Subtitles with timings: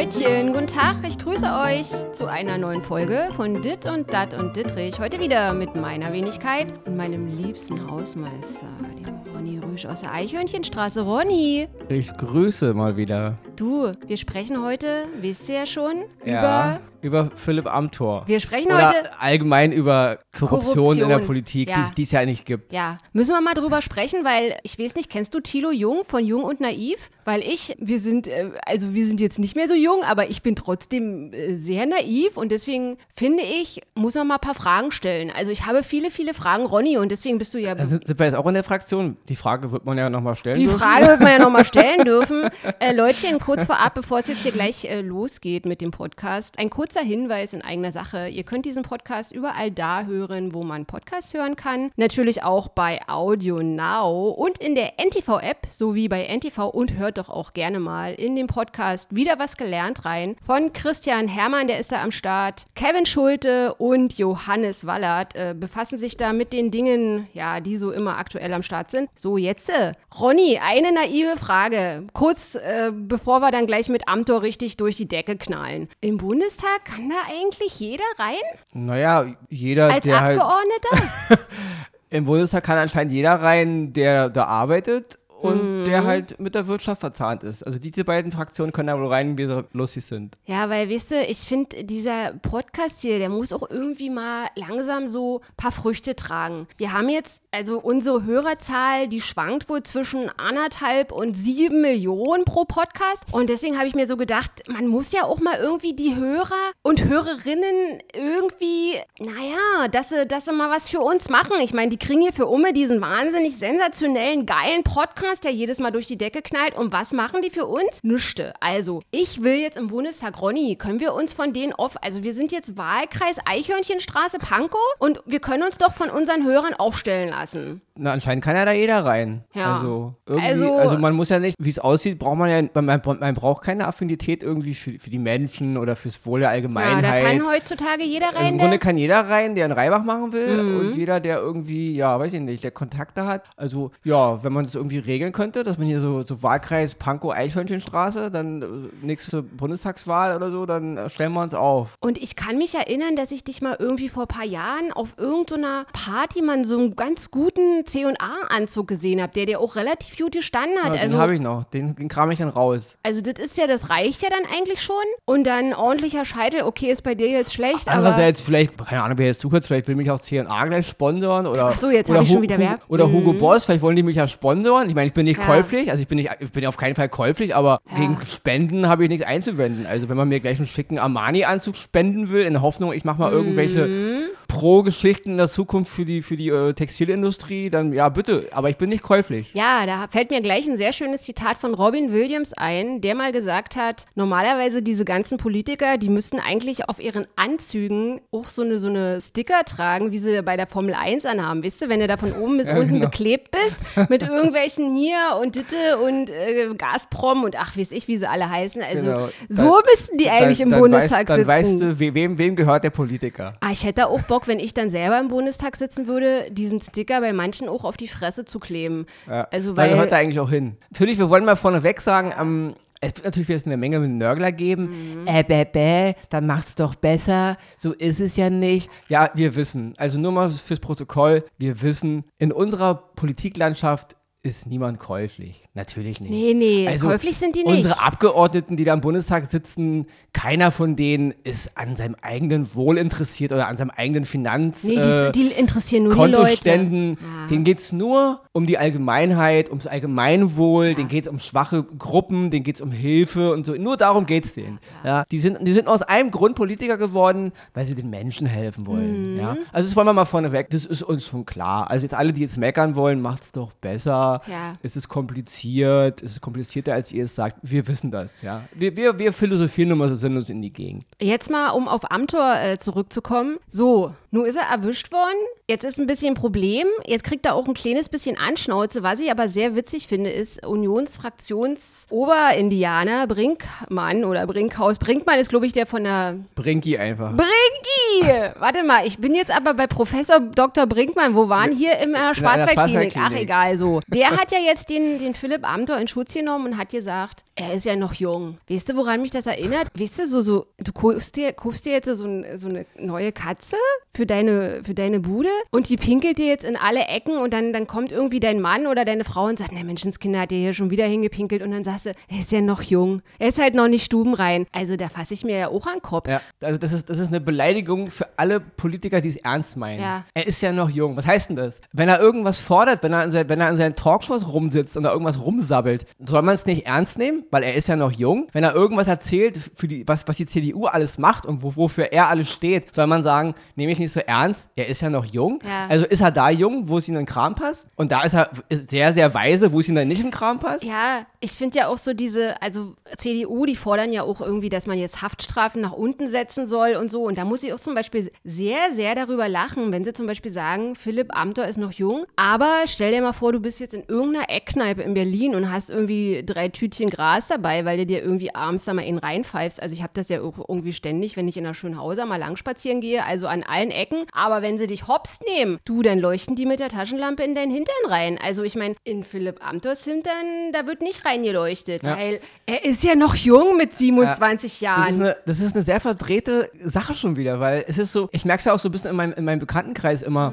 [0.00, 4.56] Leutchen, guten Tag, ich grüße euch zu einer neuen Folge von Dit und Dat und
[4.56, 4.98] Dittrich.
[4.98, 8.66] Heute wieder mit meiner Wenigkeit und meinem liebsten Hausmeister,
[8.96, 11.02] dem Ronny Rüsch aus der Eichhörnchenstraße.
[11.02, 13.36] Ronny, Ich grüße mal wieder.
[13.60, 17.20] Du, wir sprechen heute, wisst ihr ja schon, Ja, über.
[17.24, 18.22] über Philipp Amthor.
[18.26, 19.20] Wir sprechen Oder heute.
[19.20, 21.86] allgemein über Korruption, in der Korruption, Politik, ja.
[21.90, 22.72] die die es ja nicht gibt.
[22.72, 26.24] Ja, müssen wir mal drüber sprechen, weil ich weiß nicht, kennst du Thilo Jung von
[26.24, 27.10] Jung und Naiv?
[27.24, 30.42] Weil ich, wir sind, äh, also wir sind jetzt nicht mehr so jung, aber ich
[30.42, 34.90] bin trotzdem äh, sehr naiv und deswegen finde ich, muss man mal ein paar Fragen
[34.90, 35.30] stellen.
[35.30, 37.74] Also ich habe viele, viele Fragen, Ronny, und deswegen bist du ja.
[37.74, 39.16] Da sind, wir jetzt auch in der Fraktion.
[39.28, 40.78] Die Frage wird man ja nochmal stellen Die dürfen.
[40.78, 42.48] Frage wird man ja nochmal stellen dürfen.
[42.78, 46.70] Äh, Leutchen, kurz vorab, bevor es jetzt hier gleich äh, losgeht mit dem Podcast, ein
[46.70, 48.28] kurzer Hinweis in eigener Sache.
[48.28, 51.90] Ihr könnt diesen Podcast überall da hören, wo man Podcasts hören kann.
[51.96, 57.28] Natürlich auch bei Audio Now und in der NTV-App sowie bei NTV und hört doch
[57.28, 60.36] auch gerne mal in den Podcast wieder was gelernt rein.
[60.46, 62.66] Von Christian Hermann, der ist da am Start.
[62.76, 67.90] Kevin Schulte und Johannes Wallert äh, befassen sich da mit den Dingen, ja, die so
[67.90, 69.10] immer aktuell am Start sind.
[69.16, 72.06] So, jetzt, äh, Ronny, eine naive Frage.
[72.12, 75.88] Kurz äh, bevor wir dann gleich mit Amtor richtig durch die Decke knallen.
[76.00, 78.34] Im Bundestag kann da eigentlich jeder rein?
[78.72, 81.38] Naja, jeder, Als der halt Abgeordneter?
[82.10, 85.84] im Bundestag kann anscheinend jeder rein, der da arbeitet und Mhm.
[85.86, 87.62] der halt mit der Wirtschaft verzahnt ist.
[87.62, 90.36] Also diese beiden Fraktionen können da wohl rein, wie sie lustig sind.
[90.44, 95.08] Ja, weil, weißt du, ich finde, dieser Podcast hier, der muss auch irgendwie mal langsam
[95.08, 96.66] so ein paar Früchte tragen.
[96.76, 102.64] Wir haben jetzt, also unsere Hörerzahl, die schwankt wohl zwischen anderthalb und sieben Millionen pro
[102.64, 103.24] Podcast.
[103.32, 106.70] Und deswegen habe ich mir so gedacht, man muss ja auch mal irgendwie die Hörer
[106.82, 111.54] und Hörerinnen irgendwie, naja, dass sie, dass sie mal was für uns machen.
[111.60, 115.90] Ich meine, die kriegen hier für Umme diesen wahnsinnig sensationellen, geilen Podcast, der jedes Mal
[115.90, 116.76] durch die Decke knallt.
[116.76, 118.04] Und was machen die für uns?
[118.04, 118.54] Nüchte.
[118.60, 122.32] Also, ich will jetzt im Bundestag, Ronny, können wir uns von denen off, also wir
[122.32, 127.39] sind jetzt Wahlkreis Eichhörnchenstraße Pankow und wir können uns doch von unseren Hörern aufstellen lassen.
[127.40, 127.80] Blasen.
[128.02, 129.44] Na, anscheinend kann ja da jeder rein.
[129.52, 129.76] Ja.
[129.76, 133.00] Also, irgendwie, Also- also, man muss ja nicht, wie es aussieht, braucht man ja, man,
[133.20, 137.04] man, braucht keine Affinität irgendwie für, für die Menschen oder fürs Wohl der Ja, Allgemeinheit.
[137.24, 140.32] da kann heutzutage jeder Im rein, Grunde der, kann jeder rein, der einen Reibach machen
[140.32, 140.80] will Mhm.
[140.80, 143.42] und jeder, der irgendwie, ja, weiß ich nicht, der Kontakte hat.
[143.56, 147.32] Also, ja, wenn man das irgendwie regeln könnte, dass man hier so, so Wahlkreis Pankow
[147.34, 148.66] Eichhörnchenstraße, dann äh,
[149.06, 151.94] nächste Bundestagswahl oder so, dann äh, stellen wir uns auf.
[152.00, 155.14] Und ich kann mich erinnern, dass ich dich mal irgendwie vor ein paar Jahren auf
[155.18, 160.32] irgendeiner Party mal so einen ganz guten C&A-Anzug gesehen habe, der dir auch relativ gut
[160.32, 160.94] gestanden hat.
[160.94, 162.96] Ja, also, den habe ich noch, den, den kram ich dann raus.
[163.02, 164.94] also das ist ja, das reicht ja dann eigentlich schon.
[165.24, 167.98] Und dann ordentlicher Scheitel, okay, ist bei dir jetzt schlecht, aber...
[167.98, 171.66] Andererseits, vielleicht, keine Ahnung, wer jetzt zuhört, vielleicht will mich auch C&A gleich sponsoren oder,
[171.74, 173.12] Ach so, jetzt oder hab ich schon wieder Hu- Werb- Oder Mhm.
[173.12, 174.88] Hugo Boss, vielleicht wollen die mich ja sponsoren.
[174.88, 175.44] Ich meine, ich bin nicht Ja.
[175.46, 177.96] käuflich, also ich bin, nicht, ich bin auf keinen Fall käuflich, aber Ja.
[178.00, 179.86] gegen Spenden habe ich nichts einzuwenden.
[179.86, 183.18] Also wenn man mir gleich einen schicken Armani-Anzug spenden will, in der Hoffnung, ich mache
[183.20, 184.22] mal irgendwelche Mhm.
[184.50, 188.76] Pro-Geschichten in der Zukunft für die, für die äh, Textilindustrie, dann ja, bitte, aber ich
[188.76, 189.50] bin nicht käuflich.
[189.54, 193.32] Ja, da fällt mir gleich ein sehr schönes Zitat von Robin Williams ein, der mal
[193.32, 198.78] gesagt hat, normalerweise diese ganzen Politiker, die müssten eigentlich auf ihren Anzügen auch so eine,
[198.78, 201.62] so eine Sticker tragen, wie sie bei der Formel 1 anhaben.
[201.62, 203.06] Wisst ihr, wenn du da von oben bis Ja, unten genau.
[203.06, 208.16] beklebt bist mit irgendwelchen hier und Ditte und äh, Gazprom und ach, weiß ich, wie
[208.16, 208.82] sie alle heißen.
[208.82, 209.28] Also Genau.
[209.48, 211.48] so müssten die eigentlich dann, im dann Bundestag weißt, dann sitzen.
[211.48, 213.54] weißt du, we- wem, wem gehört der Politiker.
[213.60, 217.20] Ah, ich hätte auch Bock, wenn ich dann selber im Bundestag sitzen würde, diesen Sticker
[217.20, 219.06] bei manchen auch auf die Fresse zu kleben.
[219.28, 219.48] Ja.
[219.50, 220.76] Also, da weil- gehört er eigentlich auch hin.
[220.90, 225.22] Natürlich, wir wollen mal vorneweg sagen, ähm, es wird natürlich eine Menge mit Nörgler geben.
[225.22, 225.26] Mhm.
[225.26, 227.56] Äh, bäh, bäh, dann macht's doch besser.
[227.78, 228.90] So ist es ja nicht.
[229.08, 229.94] Ja, wir wissen.
[229.96, 231.44] Also nur mal fürs Protokoll.
[231.56, 235.68] Wir wissen, in unserer Politiklandschaft ist niemand käuflich.
[235.74, 236.30] Natürlich nicht.
[236.30, 237.76] Nee, nee, Also, käuflich sind die nicht.
[237.76, 242.96] Unsere Abgeordneten, die da im Bundestag sitzen, keiner von denen ist an seinem eigenen Wohl
[242.96, 244.84] interessiert oder an seinem eigenen Finanz.
[244.84, 246.36] Nee, äh, die, die interessieren nur die Leute.
[246.36, 247.46] Kontoständen, Ja.
[247.50, 252.50] denen geht es nur um die Allgemeinheit, ums Allgemeinwohl, denen geht es um schwache Gruppen,
[252.50, 253.74] denen geht es um Hilfe und so.
[253.74, 254.78] Nur darum geht es denen.
[255.04, 255.24] Ja.
[255.30, 259.34] die, sind, die sind aus einem Grund Politiker geworden, weil sie den Menschen helfen wollen.
[259.34, 259.38] Mhm.
[259.40, 259.56] Ja.
[259.72, 261.90] Also das wollen wir mal vorneweg, das ist uns schon klar.
[261.90, 264.29] Also jetzt alle, die jetzt meckern wollen, macht es doch besser.
[264.46, 264.76] Ja.
[264.82, 267.58] Es ist kompliziert, es ist komplizierter, als ihr es sagt.
[267.62, 268.62] Wir wissen das, ja.
[268.72, 271.04] Wir, wir, wir philosophieren mal so sinnlos in die Gegend.
[271.20, 273.58] Jetzt mal, um auf Amtor äh, zurückzukommen.
[273.68, 275.36] So, nun ist er erwischt worden.
[275.68, 276.86] Jetzt ist ein bisschen Problem.
[277.04, 279.02] Jetzt kriegt er auch ein kleines bisschen Anschnauze.
[279.02, 284.98] Was ich aber sehr witzig finde, ist Unionsfraktions-Oberindianer Brinkmann oder Brinkhaus.
[284.98, 287.34] Brinkmann ist, glaube ich, der von der Brinki einfach.
[287.36, 288.54] Brinki!
[288.58, 290.86] Warte mal, ich bin jetzt aber bei Professor Dr.
[290.86, 291.34] Brinkmann.
[291.34, 293.14] Wo waren hier der der Schwarzwaldklinik?
[293.18, 294.00] Ach, egal, so.
[294.08, 297.44] Der der hat ja jetzt den, den Philipp Amthor in Schutz genommen und hat gesagt,
[297.54, 298.58] er ist ja noch jung.
[298.68, 299.88] Weißt du, woran mich das erinnert?
[299.98, 303.32] Weißt du, so, so, du kaufst dir, kaufst dir jetzt so, ein, so eine neue
[303.32, 303.76] Katze
[304.14, 307.72] für deine, für deine Bude und die pinkelt dir jetzt in alle Ecken und dann,
[307.72, 310.72] dann kommt irgendwie dein Mann oder deine Frau und sagt, ne Menschenskinder hat dir hier
[310.72, 313.22] schon wieder hingepinkelt und dann sagst du, er ist ja noch jung.
[313.38, 314.66] Er ist halt noch nicht stubenrein.
[314.72, 316.28] Also da fasse ich mir ja auch an den Kopf.
[316.28, 320.00] Ja, also das ist, das ist eine Beleidigung für alle Politiker, die es ernst meinen.
[320.00, 320.24] Ja.
[320.34, 321.16] Er ist ja noch jung.
[321.16, 321.80] Was heißt denn das?
[321.92, 325.04] Wenn er irgendwas fordert, wenn er in, sein, wenn er in seinen Talkshows rumsitzt und
[325.04, 328.48] da irgendwas rumsabbelt, soll man es nicht ernst nehmen, weil er ist ja noch jung.
[328.52, 332.12] Wenn er irgendwas erzählt, für die, was, was die CDU alles macht und wo, wofür
[332.12, 335.24] er alles steht, soll man sagen, nehme ich nicht so ernst, er ist ja noch
[335.24, 335.60] jung.
[335.64, 335.86] Ja.
[335.88, 337.88] Also ist er da jung, wo es ihm in den Kram passt?
[337.94, 340.82] Und da ist er sehr, sehr weise, wo es ihm dann nicht im Kram passt?
[340.82, 344.86] Ja, ich finde ja auch so diese, also CDU, die fordern ja auch irgendwie, dass
[344.86, 347.24] man jetzt Haftstrafen nach unten setzen soll und so.
[347.24, 350.50] Und da muss ich auch zum Beispiel sehr, sehr darüber lachen, wenn sie zum Beispiel
[350.52, 354.04] sagen, Philipp Amthor ist noch jung, aber stell dir mal vor, du bist jetzt in
[354.08, 358.54] irgendeiner Eckkneipe in Berlin und hast irgendwie drei Tütchen Gras dabei, weil du dir irgendwie
[358.54, 359.82] abends da mal in reinpfeifst.
[359.82, 363.00] Also ich habe das ja irgendwie ständig, wenn ich in der Schönhauser mal lang spazieren
[363.00, 364.24] gehe, also an allen Ecken.
[364.32, 367.70] Aber wenn sie dich hops nehmen, du, dann leuchten die mit der Taschenlampe in deinen
[367.72, 368.38] Hintern rein.
[368.42, 372.16] Also ich meine, in Philipp Amthors Hintern, da wird nicht reingeleuchtet, Ja.
[372.16, 374.38] weil er ist ja noch jung mit 27
[374.70, 375.14] Das ist, Jahren.
[375.14, 378.60] eine, das ist eine sehr verdrehte Sache schon wieder, weil es ist so, ich merke
[378.60, 380.52] es ja auch so ein bisschen in meinem, in meinem Bekanntenkreis immer,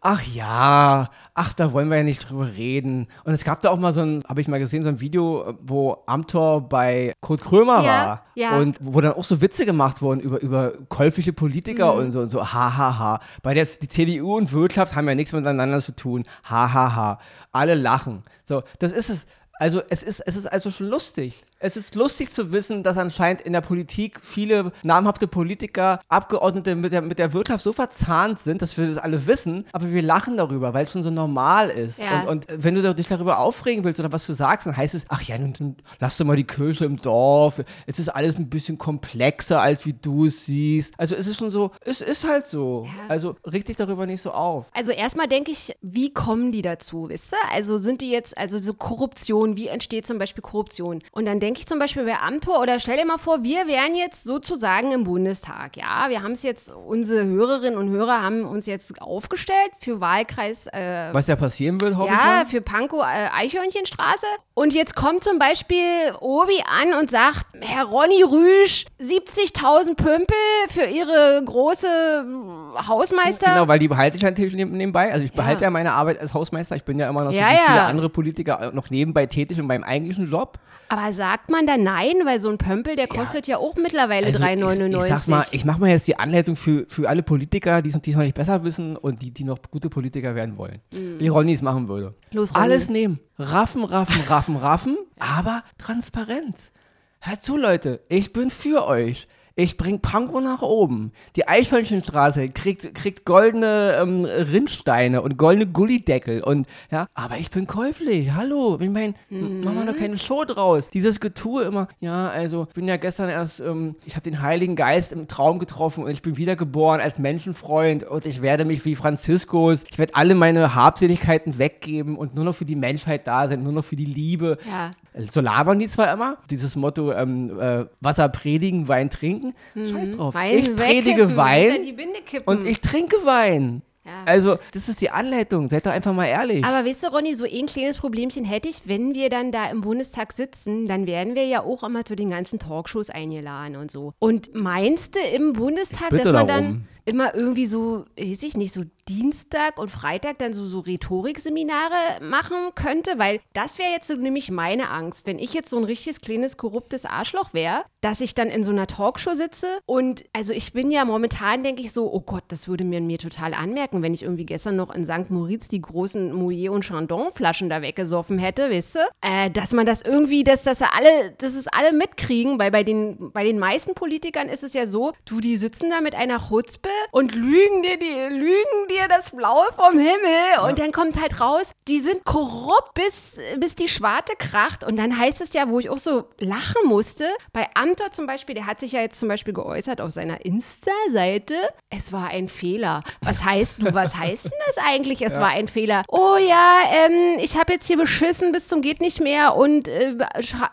[0.00, 3.08] ach ja, ach, da wollen wir ja nicht drüber reden.
[3.24, 5.54] Und es gab da auch mal so ein, habe ich mal gesehen, so ein Video,
[5.62, 8.26] wo Amtor bei Kurt Krömer Ja, war.
[8.34, 8.58] ja.
[8.58, 12.30] Und wo dann auch so Witze gemacht wurden über, über käufliche Politiker und so und
[12.30, 13.20] so, ha, ha, ha.
[13.42, 16.24] Bei der die CDU und Wirtschaft haben ja nichts miteinander zu tun.
[16.48, 17.20] Ha, ha, ha.
[17.52, 18.22] Alle lachen.
[18.44, 19.26] So, das ist es.
[19.58, 21.42] Also es ist, es ist also schon lustig.
[21.58, 26.92] Es ist lustig zu wissen, dass anscheinend in der Politik viele namhafte Politiker, Abgeordnete mit
[26.92, 30.36] der, mit der Wirtschaft so verzahnt sind, dass wir das alle wissen, aber wir lachen
[30.36, 32.00] darüber, weil es schon so normal ist.
[32.00, 32.24] Ja.
[32.24, 35.06] Und, und wenn du dich darüber aufregen willst oder was du sagst, dann heißt es,
[35.08, 37.62] ach ja, nun, lass doch mal die Kirche im Dorf.
[37.86, 40.92] Es ist alles ein bisschen komplexer, als wie du es siehst.
[40.98, 42.84] Also es ist schon so, es ist halt so.
[42.84, 43.08] Ja.
[43.08, 44.66] Also reg dich darüber nicht so auf.
[44.74, 47.38] Also erstmal denke ich, wie kommen die dazu, wisst ihr?
[47.50, 51.00] Also sind die jetzt, also so Korruption, wie entsteht zum Beispiel Korruption?
[51.12, 53.94] Und dann denke ich zum Beispiel bei Amtor oder stell dir mal vor, wir wären
[53.94, 56.06] jetzt sozusagen im Bundestag, ja?
[56.08, 61.10] Wir haben es jetzt, unsere Hörerinnen und Hörer haben uns jetzt aufgestellt für Wahlkreis äh,
[61.12, 64.26] Was da passieren wird, hoffe ich ja, für Pankow äh, Eichhörnchenstraße.
[64.54, 70.36] Und jetzt kommt zum Beispiel Obi an und sagt, Herr Ronny Rüsch, 70.000 Pümpel
[70.68, 73.52] für Ihre große äh, Hausmeister.
[73.54, 75.12] Genau, weil die behalte ich natürlich neben- nebenbei.
[75.12, 75.66] Also ich behalte Ja.
[75.66, 76.74] ja meine Arbeit als Hausmeister.
[76.74, 77.86] Ich bin ja immer noch so Ja, wie viele ja.
[77.86, 80.58] andere Politiker noch nebenbei tätig in meinem eigentlichen Job.
[80.88, 84.42] Aber sagt man da nein, weil so ein Pömpel, der kostet ja, auch mittlerweile Also
[84.42, 84.88] 3,99.
[84.88, 87.90] Ich, ich sag mal, ich mache mal jetzt die Anleitung für, für alle Politiker, die
[87.90, 90.78] es noch nicht besser wissen und die, die noch gute Politiker werden wollen.
[90.90, 92.08] Wie Ronny es machen würde.
[92.30, 92.36] Mhm.
[92.36, 92.62] Los, Ronny.
[92.62, 93.20] Alles nehmen.
[93.38, 96.72] Raffen, raffen, raffen, raffen, aber Transparenz.
[97.20, 99.28] Hört zu, Leute, ich bin für euch.
[99.58, 101.12] Ich bring Pankow nach oben.
[101.34, 107.66] Die Eichhörnchenstraße kriegt, kriegt goldene ähm, Rindsteine und goldene Gullideckel und ja, aber ich bin
[107.66, 108.32] käuflich.
[108.34, 109.62] Hallo, ich meine, Mhm.
[109.64, 110.90] mach mal doch keine Show draus.
[110.90, 114.76] Dieses Getue immer, ja, also ich bin ja gestern erst, ähm, ich habe den Heiligen
[114.76, 118.94] Geist im Traum getroffen und ich bin wiedergeboren als Menschenfreund und ich werde mich wie
[118.94, 123.62] Franziskus, ich werde alle meine Habseligkeiten weggeben und nur noch für die Menschheit da sein,
[123.62, 124.58] nur noch für die Liebe.
[124.68, 124.90] Ja.
[125.30, 129.54] So labern die zwar immer, dieses Motto, ähm, äh, Wasser predigen, Wein trinken.
[129.74, 130.34] Scheiß drauf.
[130.34, 130.38] Mhm.
[130.38, 131.96] Wein ich predige Wein
[132.44, 133.82] und ich trinke Wein.
[134.06, 134.12] Ja.
[134.24, 135.68] Also, das ist die Anleitung.
[135.68, 136.64] Seid doch einfach mal ehrlich.
[136.64, 139.80] Aber weißt du, Ronny, so ein kleines Problemchen hätte ich, wenn wir dann da im
[139.80, 144.12] Bundestag sitzen, dann werden wir ja auch immer zu den ganzen Talkshows eingeladen und so.
[144.20, 146.46] Und meinst du im Bundestag, dass man darum.
[146.46, 152.20] dann immer irgendwie so, weiß ich nicht, so Dienstag und Freitag dann so, so Rhetorikseminare
[152.20, 153.12] machen könnte?
[153.16, 156.56] Weil das wäre jetzt so nämlich meine Angst, wenn ich jetzt so ein richtiges kleines
[156.56, 160.90] korruptes Arschloch wäre, dass ich dann in so einer Talkshow sitze und also ich bin
[160.90, 164.22] ja momentan, denke ich so, oh Gott, das würde mir mir total anmerken, wenn ich
[164.22, 165.30] irgendwie gestern noch in St.
[165.30, 168.98] Moritz die großen Mouillet und Chandon Flaschen da weggesoffen hätte, weißt du?
[169.20, 173.30] Äh, dass man das irgendwie, dass das alle, dass es alle mitkriegen, weil bei den,
[173.32, 176.88] bei den meisten Politikern ist es ja so, du, die sitzen da mit einer Chutzpe
[177.10, 181.72] und lügen dir, die, lügen dir das Blaue vom Himmel und dann kommt halt raus,
[181.88, 185.90] die sind korrupt, bis, bis die Schwarte kracht und dann heißt es ja, wo ich
[185.90, 189.52] auch so lachen musste, bei Amtor zum Beispiel, der hat sich ja jetzt zum Beispiel
[189.52, 191.54] geäußert auf seiner Insta-Seite,
[191.90, 193.02] es war ein Fehler.
[193.20, 195.22] Was heißt, du, was heißt denn das eigentlich?
[195.22, 195.40] Es ja.
[195.40, 196.04] war ein Fehler.
[196.08, 200.14] Oh ja, ähm, ich habe jetzt hier beschissen bis zum geht nicht mehr und äh,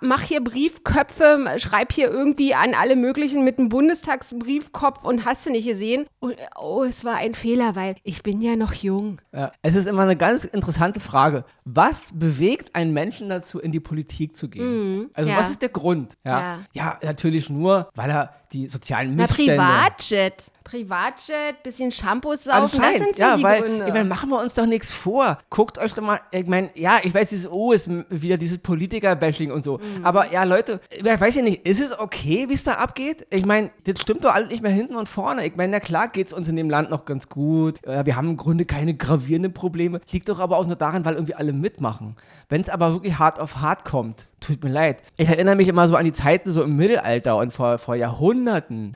[0.02, 5.52] mach hier Briefköpfe, schreib hier irgendwie an alle möglichen mit dem Bundestagsbriefkopf und hast du
[5.52, 6.06] nicht gesehen.
[6.20, 9.22] Und, oh, es war ein Fehler, weil ich bin ja noch jung.
[9.34, 11.44] Ja, es ist immer eine ganz interessante Frage.
[11.66, 15.00] Was bewegt einen Menschen dazu, in die Politik zu gehen?
[15.00, 15.38] Mhm, also ja.
[15.38, 16.18] was ist der Grund?
[16.24, 16.40] Ja.
[16.40, 16.60] ja.
[16.74, 19.56] ja, natürlich nur, weil er die sozialen Missstände.
[19.58, 20.52] Na, Privatjet.
[20.64, 23.86] Privatjet, bisschen Shampoos saufen, das sind so ja, die weil, Gründe.
[23.86, 25.38] Ich meine, machen wir uns doch nichts vor.
[25.50, 29.52] Guckt euch doch mal, ich meine, ja, ich weiß, dieses O ist wieder dieses Politiker-Bashing
[29.52, 29.80] und so.
[29.80, 30.06] Mhm.
[30.06, 33.28] Aber ja, Leute, ich weiß ja nicht, ist es okay, wie es da abgeht?
[33.30, 35.46] Ich meine, das stimmt doch alles nicht mehr hinten und vorne.
[35.46, 37.80] Ich meine, na klar geht es uns in dem Land noch ganz gut.
[37.84, 40.00] Wir haben im Grunde keine gravierenden Probleme.
[40.12, 42.16] Liegt doch aber auch nur daran, weil irgendwie alle mitmachen.
[42.48, 45.04] Wenn es aber wirklich hart auf hart kommt, tut mir leid.
[45.18, 48.43] Ich erinnere mich immer so an die Zeiten so im Mittelalter und vor, vor Jahrhunderten.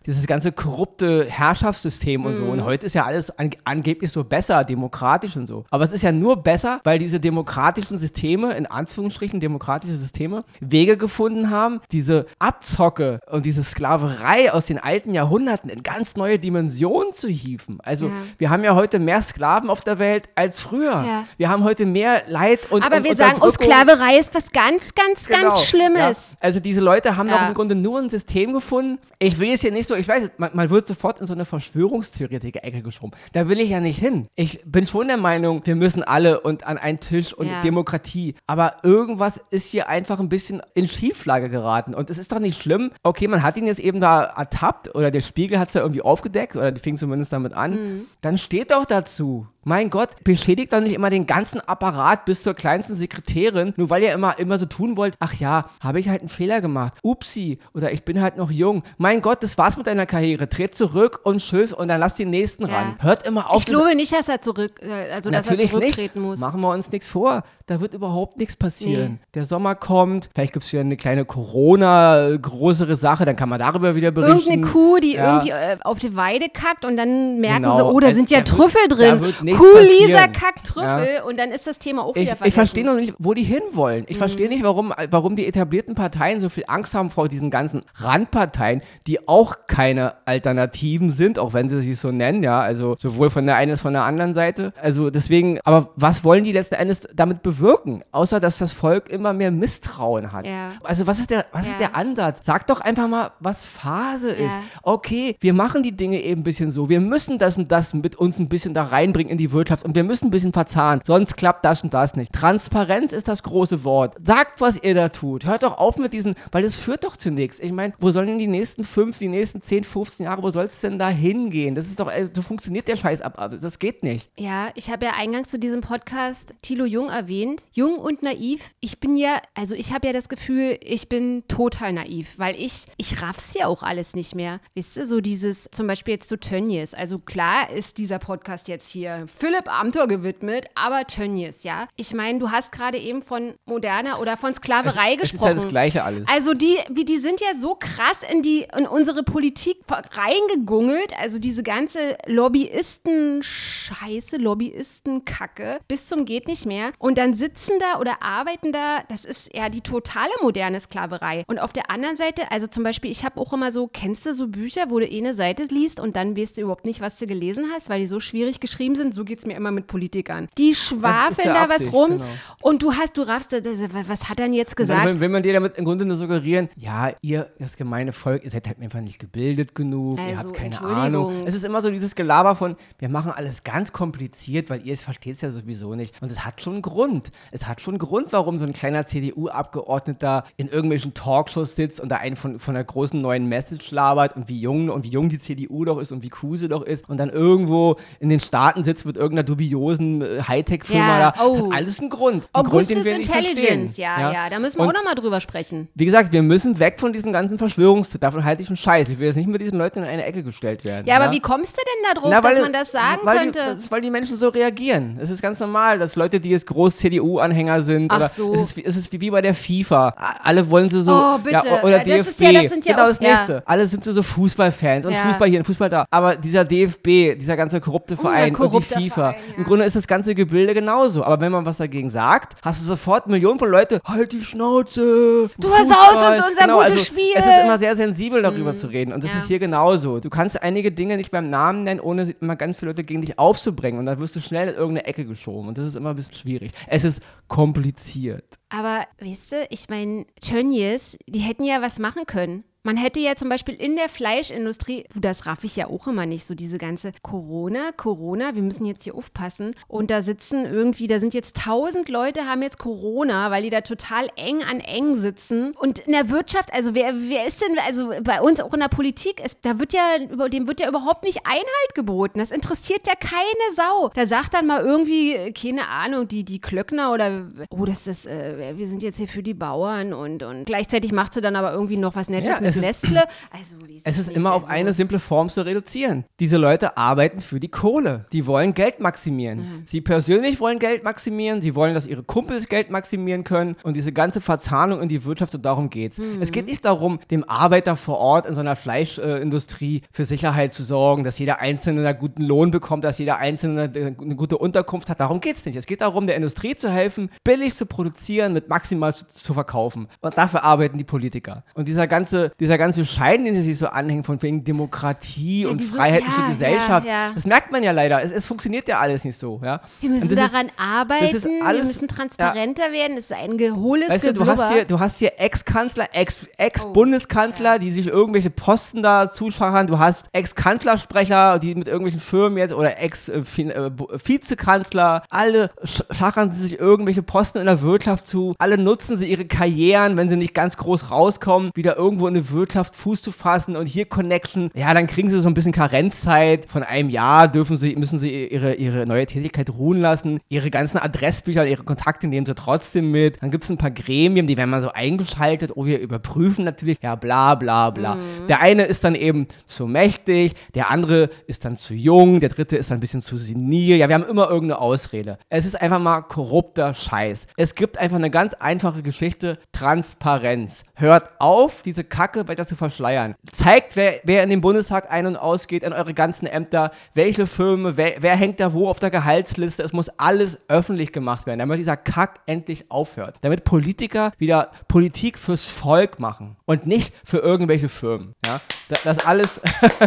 [0.05, 2.37] Dieses ganze korrupte Herrschaftssystem und mhm.
[2.37, 2.43] so.
[2.45, 5.65] Und heute ist ja alles an, angeblich so besser, demokratisch und so.
[5.69, 10.97] Aber es ist ja nur besser, weil diese demokratischen Systeme, in Anführungsstrichen demokratische Systeme, Wege
[10.97, 17.13] gefunden haben, diese Abzocke und diese Sklaverei aus den alten Jahrhunderten in ganz neue Dimensionen
[17.13, 17.79] zu hieven.
[17.83, 18.13] Also ja.
[18.37, 20.91] wir haben ja heute mehr Sklaven auf der Welt als früher.
[20.91, 21.25] Ja.
[21.37, 24.93] Wir haben heute mehr Leid und Aber und wir sagen, oh, Sklaverei ist was ganz,
[24.93, 25.55] ganz, ganz genau.
[25.55, 26.31] Schlimmes.
[26.31, 26.37] Ja.
[26.39, 27.37] Also diese Leute haben ja.
[27.37, 28.99] doch im Grunde nur ein System gefunden.
[29.19, 31.45] Ich will es hier nicht so, ich weiß, man, man wird sofort in so eine
[31.45, 33.11] Verschwörungstheoretiker-Ecke geschoben.
[33.33, 34.27] Da will ich ja nicht hin.
[34.35, 37.61] Ich bin schon der Meinung, wir müssen alle und an einen Tisch und ja.
[37.61, 38.35] Demokratie.
[38.47, 41.93] Aber irgendwas ist hier einfach ein bisschen in Schieflage geraten.
[41.93, 42.91] Und es ist doch nicht schlimm.
[43.03, 46.01] Okay, man hat ihn jetzt eben da ertappt oder der Spiegel hat es ja irgendwie
[46.01, 47.71] aufgedeckt oder die fing zumindest damit an.
[47.71, 48.05] Mhm.
[48.21, 49.47] Dann steht doch dazu.
[49.67, 54.01] Mein Gott, beschädigt doch nicht immer den ganzen Apparat bis zur kleinsten Sekretärin, nur weil
[54.01, 56.93] ihr immer, immer so tun wollt, ach ja, habe ich halt einen Fehler gemacht.
[57.03, 58.83] Upsi, oder ich bin halt noch jung.
[58.97, 60.47] Mein Gott, das war's mit deiner Karriere.
[60.47, 62.77] Tritt zurück und tschüss und dann lass den nächsten ja.
[62.77, 62.95] ran.
[62.99, 63.59] Hört immer auf.
[63.59, 66.29] Ich glaube nicht, dass er zurück, äh, also Natürlich dass er zurücktreten nicht.
[66.29, 66.39] muss.
[66.39, 67.43] Machen wir uns nichts vor.
[67.65, 69.19] Da wird überhaupt nichts passieren.
[69.19, 69.27] Nee.
[69.33, 73.59] Der Sommer kommt, vielleicht gibt es wieder eine kleine Corona, größere Sache, dann kann man
[73.59, 74.49] darüber wieder berichten.
[74.49, 75.43] Irgendeine Kuh, die ja.
[75.43, 77.75] irgendwie äh, auf die Weide kackt und dann merken genau.
[77.75, 79.56] sie, oh, da sind ja Trüffel wird, drin.
[79.57, 81.23] Kuh, Lisa kackt Trüffel ja.
[81.23, 82.47] und dann ist das Thema auch ich, wieder vergessen.
[82.47, 84.05] Ich verstehe noch nicht, wo die hinwollen.
[84.07, 84.19] Ich mhm.
[84.19, 88.81] verstehe nicht, warum, warum die etablierten Parteien so viel Angst haben vor diesen ganzen Randparteien,
[89.07, 93.45] die auch keine Alternativen sind, auch wenn sie sich so nennen, ja, also sowohl von
[93.45, 94.73] der einen als von der anderen Seite.
[94.81, 98.03] Also deswegen, aber was wollen die letzten Endes damit bewirken?
[98.11, 100.45] Außer, dass das Volk immer mehr Misstrauen hat.
[100.45, 100.73] Ja.
[100.83, 101.71] Also was ist der, was ja.
[101.73, 102.41] ist der Ansatz?
[102.43, 104.57] Sag doch einfach mal, was Phase ist.
[104.83, 106.89] Okay, wir machen die Dinge eben ein bisschen so.
[106.89, 109.95] Wir müssen das und das mit uns ein bisschen da reinbringen in die Wirtschaft und
[109.95, 111.01] wir müssen ein bisschen verzahnen.
[111.05, 112.33] Sonst klappt das und das nicht.
[112.33, 114.15] Transparenz ist das große Wort.
[114.23, 115.45] Sagt, was ihr da tut.
[115.45, 117.59] Hört doch auf mit diesen, weil das führt doch zu nichts.
[117.59, 120.65] Ich meine, wo sollen denn die nächsten fünf, die nächsten zehn, 15 Jahre, wo soll
[120.65, 121.75] es denn da hingehen?
[121.75, 123.51] Das ist doch, also, so funktioniert der Scheiß ab.
[123.61, 124.29] Das geht nicht.
[124.37, 127.63] Ja, ich habe ja eingangs zu diesem Podcast Thilo Jung erwähnt.
[127.71, 128.71] Jung und naiv.
[128.79, 132.85] Ich bin ja, also ich habe ja das Gefühl, ich bin total naiv, weil ich,
[132.97, 134.59] ich raff's ja auch alles nicht mehr.
[134.75, 136.93] Wisst ihr, so dieses, zum Beispiel jetzt zu Tönnies.
[136.93, 141.87] Also klar ist dieser Podcast jetzt hier Philipp Amthor gewidmet, aber Tönnies, ja.
[141.95, 145.51] Ich meine, du hast gerade eben von moderner oder von Sklaverei es, gesprochen.
[145.51, 146.27] Es ist ja das Gleiche alles.
[146.27, 151.13] Also die, wie, die sind ja so krass in die, in unsere Politik reingegungelt.
[151.19, 156.91] Also diese ganze Lobbyisten-Scheiße, Lobbyisten-Kacke bis zum geht nicht mehr.
[156.97, 161.43] Und dann sitzen da oder arbeiten da, das ist ja die totale moderne Sklaverei.
[161.47, 164.33] Und auf der anderen Seite, also zum Beispiel, ich habe auch immer so, kennst du
[164.33, 167.17] so Bücher, wo du eh eine Seite liest und dann weißt du überhaupt nicht, was
[167.17, 169.13] du gelesen hast, weil die so schwierig geschrieben sind?
[169.17, 170.47] So geht es mir immer mit Politikern.
[170.59, 172.25] Die schwafeln da Absicht, was rum genau.
[172.61, 175.07] und du hast, du raffst, was hat er denn jetzt gesagt?
[175.07, 178.51] Dann will man dir damit im Grunde nur suggerieren, ja, ihr, das gemeine Volk, ihr
[178.51, 181.47] seid halt einfach nicht gebildet genug, also, ihr habt keine Ahnung.
[181.47, 185.03] Es ist immer so dieses Gelaber von, wir machen alles ganz kompliziert, weil ihr es
[185.03, 186.13] versteht es ja sowieso nicht.
[186.21, 187.31] Und es hat schon einen Grund.
[187.49, 192.09] Es hat schon einen Grund, warum so ein kleiner CDU-Abgeordneter in irgendwelchen Talkshows sitzt und
[192.09, 195.29] da einen von, von einer großen neuen Message labert und wie jung und wie jung
[195.29, 198.39] die CDU doch ist und wie cool sie doch ist und dann irgendwo in den
[198.39, 201.43] Staaten sitzt mit irgendeiner dubiosen äh, Hightech-Firma ja, da.
[201.43, 201.53] Oh.
[201.53, 202.47] Das hat alles einen Grund.
[202.53, 205.87] Einen Augustus Grund, Intelligence, ja, ja, ja, Da müssen wir und auch nochmal drüber sprechen.
[205.95, 208.21] Wie gesagt, wir müssen weg von diesen ganzen Verschwörungstipps.
[208.21, 209.09] Davon halte ich einen Scheiß.
[209.09, 211.07] Ich will jetzt nicht mit diesen Leuten in eine Ecke gestellt werden.
[211.07, 213.59] Ja, aber wie kommst du denn da drauf, Na, dass man das sagen weil könnte?
[213.59, 215.17] Die, das ist, weil die Menschen so reagieren.
[215.19, 218.53] Es ist ganz normal, dass Leute, die jetzt groß CDU-Anhänger sind, Ach oder so.
[218.53, 220.13] es ist, es ist wie, bei der FIFA.
[220.43, 221.61] Alle wollen so, so oh, bitte.
[221.65, 222.41] Ja, oder ja, DFB.
[222.41, 223.63] Ja, das sind ja genau auch, das nächste.
[223.65, 226.05] Alle sind so, so Fußballfans und Fußball hier und Fußball da.
[226.11, 229.33] Aber dieser DFB, dieser ganze korrupte Verein, korrupte, und wie tiefer.
[229.33, 229.57] Verein, ja.
[229.57, 231.23] Im Grunde ist das ganze Gebilde genauso.
[231.23, 235.49] Aber wenn man was dagegen sagt, hast du sofort Millionen von Leuten, halt die Schnauze.
[235.57, 236.37] Du versaust Fußball.
[236.37, 237.31] uns unser genau, gutes also Spiel.
[237.35, 239.13] Es ist immer sehr sensibel, darüber zu reden.
[239.13, 239.39] Und das ja.
[239.39, 240.19] ist hier genauso.
[240.19, 243.39] Du kannst einige Dinge nicht beim Namen nennen, ohne immer ganz viele Leute gegen dich
[243.39, 243.99] aufzubringen.
[243.99, 245.67] Und dann wirst du schnell in irgendeine Ecke geschoben.
[245.67, 246.71] Und das ist immer ein bisschen schwierig.
[246.87, 248.45] Es ist kompliziert.
[248.69, 252.63] Aber weißt du, ich meine, Tönnies, die hätten ja was machen können.
[252.87, 256.25] Man hätte ja zum Beispiel in der Fleischindustrie, du, das raff ich ja auch immer
[256.25, 259.75] nicht, so diese ganze Corona, Corona, wir müssen jetzt hier aufpassen.
[259.89, 263.81] Und da sitzen irgendwie, da sind jetzt tausend Leute, haben jetzt Corona, weil die da
[263.81, 265.73] total eng an eng sitzen.
[265.75, 268.87] Und in der Wirtschaft, also wer, wer ist denn, also bei uns auch in der
[268.87, 272.39] Politik, ist, da wird ja, dem wird ja überhaupt nicht Einhalt geboten.
[272.39, 274.11] Das interessiert ja keine Sau.
[274.15, 278.27] Da sagt dann mal irgendwie, äh, keine Ahnung, die, die Klöckner oder, oh, das ist,
[278.27, 281.73] äh, wir sind jetzt hier für die Bauern und, und gleichzeitig macht sie dann aber
[281.73, 283.23] irgendwie noch was Nettes Ja, mit ist- Nestle.
[283.51, 286.25] Also, Es ist immer auf also- eine simple Form zu reduzieren.
[286.39, 288.25] Diese Leute arbeiten für die Kohle.
[288.31, 289.83] Die wollen Geld maximieren.
[289.85, 291.61] Sie persönlich wollen Geld maximieren.
[291.61, 293.75] Sie wollen, dass ihre Kumpels Geld maximieren können.
[293.83, 296.19] Und diese ganze Verzahnung in die Wirtschaft, und darum geht's.
[296.39, 300.83] Es geht nicht darum, dem Arbeiter vor Ort in so einer Fleischindustrie für Sicherheit zu
[300.83, 305.19] sorgen, dass jeder Einzelne einen guten Lohn bekommt, dass jeder Einzelne eine gute Unterkunft hat.
[305.19, 305.75] Darum geht's nicht.
[305.75, 310.07] Es geht darum, der Industrie zu helfen, billig zu produzieren, mit maximal zu, zu verkaufen.
[310.21, 311.63] Und dafür arbeiten die Politiker.
[311.73, 315.79] Und dieser ganze, dieser ganze Schein, den sie sich so anhängen, von wegen Demokratie und
[315.79, 317.31] diese- freiheitliche ja, Gesellschaft, ja, ja.
[317.33, 318.21] das merkt man ja leider.
[318.21, 319.61] Es, es funktioniert ja alles nicht so.
[319.63, 319.79] Ja?
[320.01, 323.15] Wir müssen Und das ist- daran arbeiten, ist wir alles- müssen transparenter werden.
[323.17, 327.79] Es ist ein geholes Weißt du, du hast hier, du hast hier Ex-Kanzler, Ex- Ex-Bundeskanzler,
[327.79, 329.87] die sich irgendwelche Posten da zuschachern.
[329.87, 335.23] Du hast Ex-Kanzlersprecher, die mit irgendwelchen Firmen jetzt oder Ex-Vizekanzler.
[335.29, 338.55] Alle sch- schachern sie sich irgendwelche Posten in der Wirtschaft zu.
[338.57, 342.49] Alle nutzen sie ihre Karrieren, wenn sie nicht ganz groß rauskommen, wieder irgendwo in der
[342.49, 344.69] Wirtschaft Fuß zu fassen und hier Connection.
[344.73, 346.65] Ja, dann kriegen sie so ein bisschen Karenzzeit.
[346.69, 350.39] Von einem Jahr dürfen sie, müssen sie ihre, ihre neue Tätigkeit ruhen lassen.
[350.49, 353.41] Ihre ganzen Adressbücher, ihre Kontakte nehmen sie trotzdem mit.
[353.41, 355.71] Dann gibt es ein paar Gremien, die werden mal so eingeschaltet.
[355.75, 356.97] Oh, wir überprüfen natürlich.
[357.01, 358.17] Ja, bla, bla, bla.
[358.47, 362.77] Der eine ist dann eben zu mächtig, der andere ist dann zu jung, der dritte
[362.77, 363.97] ist dann ein bisschen zu senil.
[363.97, 365.37] Ja, wir haben immer irgendeine Ausrede.
[365.49, 367.47] Es ist einfach mal korrupter Scheiß.
[367.57, 370.83] Es gibt einfach eine ganz einfache Geschichte: Transparenz.
[370.95, 373.35] Hört auf, diese Kacke weiter zu verschleiern.
[373.51, 377.97] Zeigt, wer, wer in den Bundestag ein- und ausgeht, in eure ganzen Ämter, welche Firmen,
[377.97, 379.81] wer, wer hängt da wo auf der Gehaltsliste.
[379.83, 383.35] Es muss alles öffentlich gemacht werden, damit dieser Kack endlich aufhört.
[383.41, 388.35] Damit Politiker wieder Politik fürs Volk machen und nicht für irgendwelche Firmen.
[388.45, 388.59] Ja?
[388.89, 389.61] Da- Das alles.